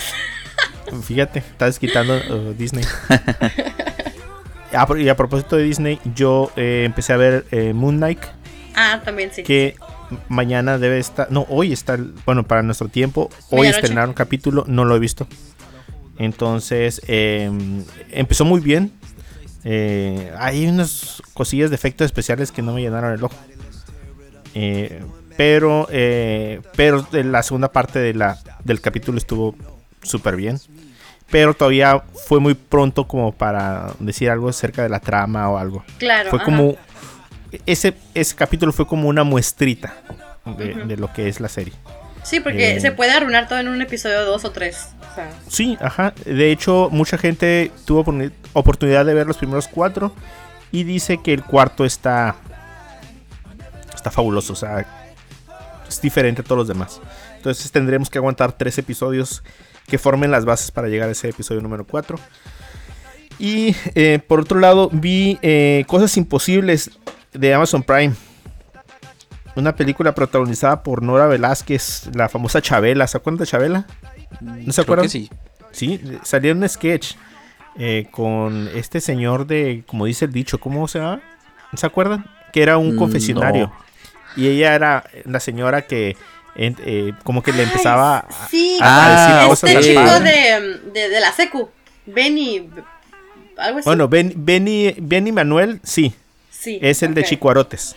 [1.04, 2.84] Fíjate, estás quitando uh, Disney.
[4.74, 8.20] Ah, y a propósito de Disney, yo eh, empecé a ver eh, Moon Knight,
[8.74, 9.42] ah, también sí.
[9.42, 9.76] que
[10.28, 14.86] mañana debe estar, no, hoy está, bueno, para nuestro tiempo, hoy estrenaron un capítulo, no
[14.86, 15.26] lo he visto.
[16.18, 17.50] Entonces eh,
[18.10, 18.92] empezó muy bien.
[19.64, 23.36] Eh, hay unas cosillas de efectos especiales que no me llenaron el ojo.
[24.54, 25.02] Eh,
[25.36, 29.54] pero eh, pero la segunda parte del capítulo estuvo
[30.02, 30.58] súper bien.
[31.30, 35.84] Pero todavía fue muy pronto como para decir algo acerca de la trama o algo.
[35.98, 36.30] Claro.
[36.30, 36.76] Fue como.
[37.66, 39.94] Ese, ese capítulo fue como una muestrita
[40.56, 41.74] de, lo que es la serie.
[42.22, 44.88] Sí, porque eh, se puede arruinar todo en un episodio dos o tres.
[45.48, 46.12] Sí, ajá.
[46.24, 50.12] De hecho, mucha gente tuvo opor- oportunidad de ver los primeros cuatro
[50.70, 52.36] y dice que el cuarto está
[53.94, 54.84] está fabuloso, o sea,
[55.88, 57.00] es diferente a todos los demás.
[57.36, 59.42] Entonces tendremos que aguantar tres episodios
[59.86, 62.18] que formen las bases para llegar a ese episodio número 4.
[63.38, 66.90] Y eh, por otro lado, vi eh, Cosas Imposibles
[67.32, 68.14] de Amazon Prime.
[69.54, 73.06] Una película protagonizada por Nora Velázquez, la famosa Chabela.
[73.06, 73.86] ¿Se acuerdan de Chabela?
[74.40, 75.04] ¿No se Creo acuerdan?
[75.06, 75.30] que sí.
[75.72, 77.14] Sí, salía un sketch
[77.78, 81.20] eh, con este señor de, como dice el dicho, ¿cómo se llama?
[81.74, 82.26] ¿Se acuerdan?
[82.52, 83.66] Que era un Mm, confesionario.
[83.68, 83.82] no.
[84.36, 86.16] Y ella era la señora que
[86.54, 89.82] en- eh, como que le empezaba a, sí, a decir Ah, este al ok.
[89.82, 90.30] chico padre.
[90.30, 91.70] de, de, de la secu,
[92.06, 92.68] Benny,
[93.56, 93.84] algo así.
[93.86, 96.14] Bueno, Ben, Benny, Benny Manuel, sí,
[96.50, 96.78] sí.
[96.82, 97.26] es el de ok.
[97.28, 97.96] Chicuarotes.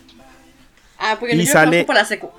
[0.98, 2.32] Ah, porque y yo sale- por la secu.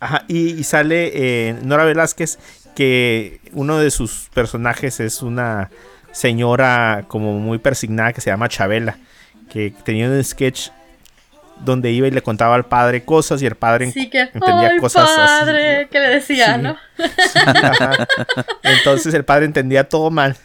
[0.00, 2.38] Ajá, y, y sale eh, Nora Velázquez,
[2.74, 5.70] que uno de sus personajes es una
[6.12, 8.96] señora como muy persignada que se llama Chabela,
[9.50, 10.68] que tenía un sketch
[11.64, 14.22] donde iba y le contaba al padre cosas y el padre Sí, que.
[14.22, 15.16] entendía ¡Ay, cosas así.
[15.16, 15.88] padre!
[15.90, 16.62] Que le decía, Sí.
[16.62, 16.76] ¿no?
[18.62, 20.36] Entonces el padre entendía todo mal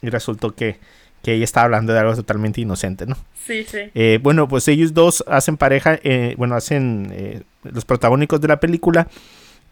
[0.00, 0.78] y resultó que,
[1.22, 3.16] que ella estaba hablando de algo totalmente inocente, ¿no?
[3.46, 3.78] Sí, sí.
[3.94, 8.58] Eh, bueno, pues ellos dos hacen pareja, eh, bueno, hacen eh, los protagónicos de la
[8.60, 9.08] película,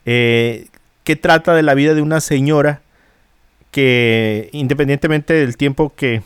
[0.04, 0.66] eh,
[1.10, 2.82] que trata de la vida de una señora
[3.72, 6.22] que independientemente del tiempo que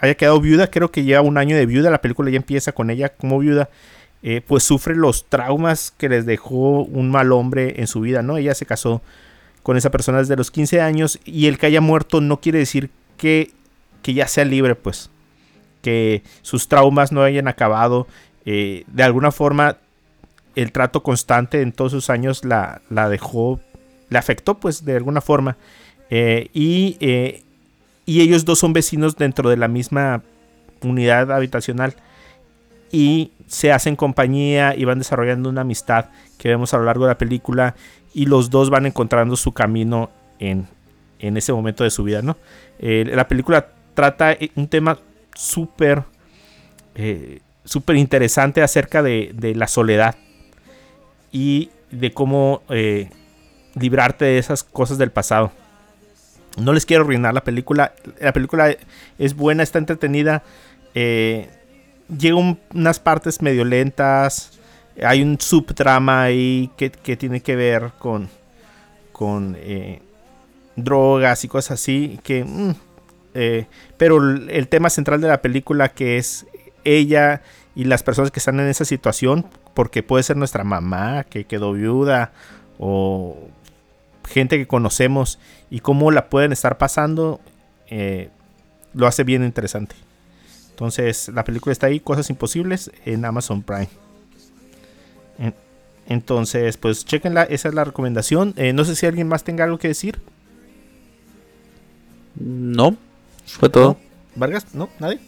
[0.00, 2.90] haya quedado viuda, creo que lleva un año de viuda, la película ya empieza con
[2.90, 3.70] ella como viuda,
[4.22, 8.36] eh, pues sufre los traumas que les dejó un mal hombre en su vida, ¿no?
[8.36, 9.00] Ella se casó
[9.62, 12.90] con esa persona desde los 15 años y el que haya muerto no quiere decir
[13.16, 13.50] que,
[14.02, 15.08] que ya sea libre, pues
[15.80, 18.06] que sus traumas no hayan acabado.
[18.44, 19.78] eh, de alguna forma,
[20.54, 23.58] el trato constante en todos sus años la, la dejó,
[24.10, 25.56] le afectó, pues, de alguna forma.
[26.10, 27.42] Eh, y, eh,
[28.04, 30.22] y ellos dos son vecinos dentro de la misma
[30.82, 31.94] unidad habitacional.
[32.92, 36.06] Y se hacen compañía y van desarrollando una amistad
[36.38, 37.76] que vemos a lo largo de la película.
[38.12, 40.66] Y los dos van encontrando su camino en,
[41.20, 42.36] en ese momento de su vida, ¿no?
[42.80, 44.98] Eh, la película trata un tema
[45.34, 46.02] súper
[47.64, 50.16] súper interesante acerca de, de la soledad
[51.32, 52.62] y de cómo
[53.74, 55.52] librarte de esas cosas del pasado.
[56.58, 57.94] No les quiero arruinar la película.
[58.20, 58.74] La película
[59.18, 60.42] es buena, está entretenida.
[60.94, 61.48] Eh,
[62.18, 64.58] llega un- unas partes medio lentas.
[65.02, 68.28] Hay un subtrama ahí que, tiene que ver con,
[69.12, 70.02] con eh,
[70.76, 72.18] drogas y cosas así.
[72.24, 72.70] Que, mm,
[73.34, 73.66] eh,
[73.96, 76.46] pero el, el tema central de la película que es
[76.84, 77.42] ella
[77.76, 81.72] y las personas que están en esa situación, porque puede ser nuestra mamá que quedó
[81.72, 82.32] viuda
[82.78, 83.36] o
[84.30, 85.38] gente que conocemos
[85.70, 87.40] y cómo la pueden estar pasando,
[87.88, 88.30] eh,
[88.94, 89.94] lo hace bien interesante.
[90.70, 93.88] Entonces, la película está ahí, Cosas Imposibles, en Amazon Prime.
[95.38, 95.54] En-
[96.06, 98.54] Entonces, pues chequenla, esa es la recomendación.
[98.56, 100.18] Eh, no sé si alguien más tenga algo que decir.
[102.36, 102.96] No,
[103.46, 103.96] fue todo.
[104.36, 104.66] ¿Vargas?
[104.74, 104.88] ¿No?
[104.98, 105.20] ¿Nadie?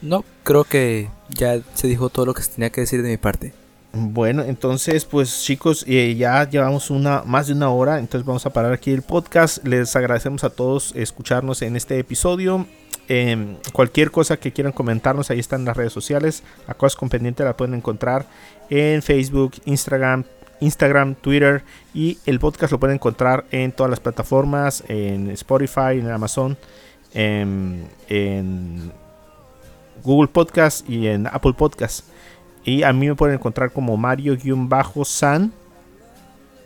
[0.00, 3.16] No, creo que ya se dijo todo lo que se tenía que decir de mi
[3.16, 3.52] parte.
[4.00, 8.50] Bueno, entonces, pues chicos, eh, ya llevamos una más de una hora, entonces vamos a
[8.50, 9.66] parar aquí el podcast.
[9.66, 12.64] Les agradecemos a todos escucharnos en este episodio.
[13.08, 16.44] Em, cualquier cosa que quieran comentarnos, ahí están las redes sociales.
[16.68, 18.26] A Cosas con Pendiente la pueden encontrar
[18.70, 20.22] en Facebook, Instagram,
[20.60, 26.08] Instagram, Twitter y el podcast lo pueden encontrar en todas las plataformas, en Spotify, en
[26.08, 26.56] Amazon,
[27.14, 28.92] en, en
[30.04, 32.04] Google Podcast y en Apple Podcast.
[32.68, 35.50] Y a mí me pueden encontrar como Mario-San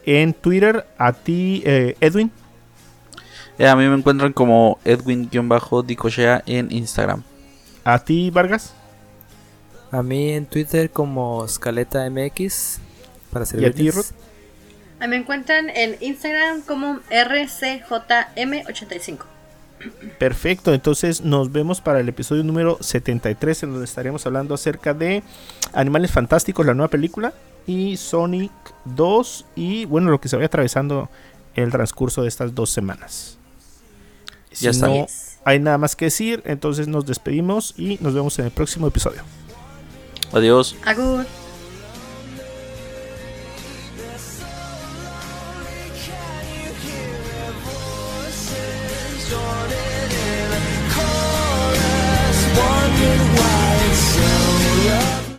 [0.05, 0.85] en Twitter.
[0.99, 2.33] A ti, eh, Edwin.
[3.57, 7.23] Eh, a mí me encuentran como Edwin-Dicochea en Instagram.
[7.85, 8.75] A ti, Vargas.
[9.93, 12.81] A mí en Twitter como Scaleta MX
[13.31, 13.93] para ¿Y a ti.
[13.93, 14.07] Ruth?
[14.99, 19.32] A mí me encuentran en Instagram como RCJM85.
[20.19, 25.23] Perfecto, entonces nos vemos para el episodio número 73 en donde estaremos hablando acerca de
[25.73, 27.33] Animales Fantásticos, la nueva película,
[27.67, 28.53] y Sonic
[28.85, 31.09] 2 y bueno, lo que se vaya atravesando
[31.55, 33.39] el transcurso de estas dos semanas.
[34.51, 34.89] Si Ya está.
[34.89, 35.07] no
[35.45, 39.23] hay nada más que decir, entonces nos despedimos y nos vemos en el próximo episodio.
[40.33, 40.77] Adiós.
[40.85, 41.27] Agur.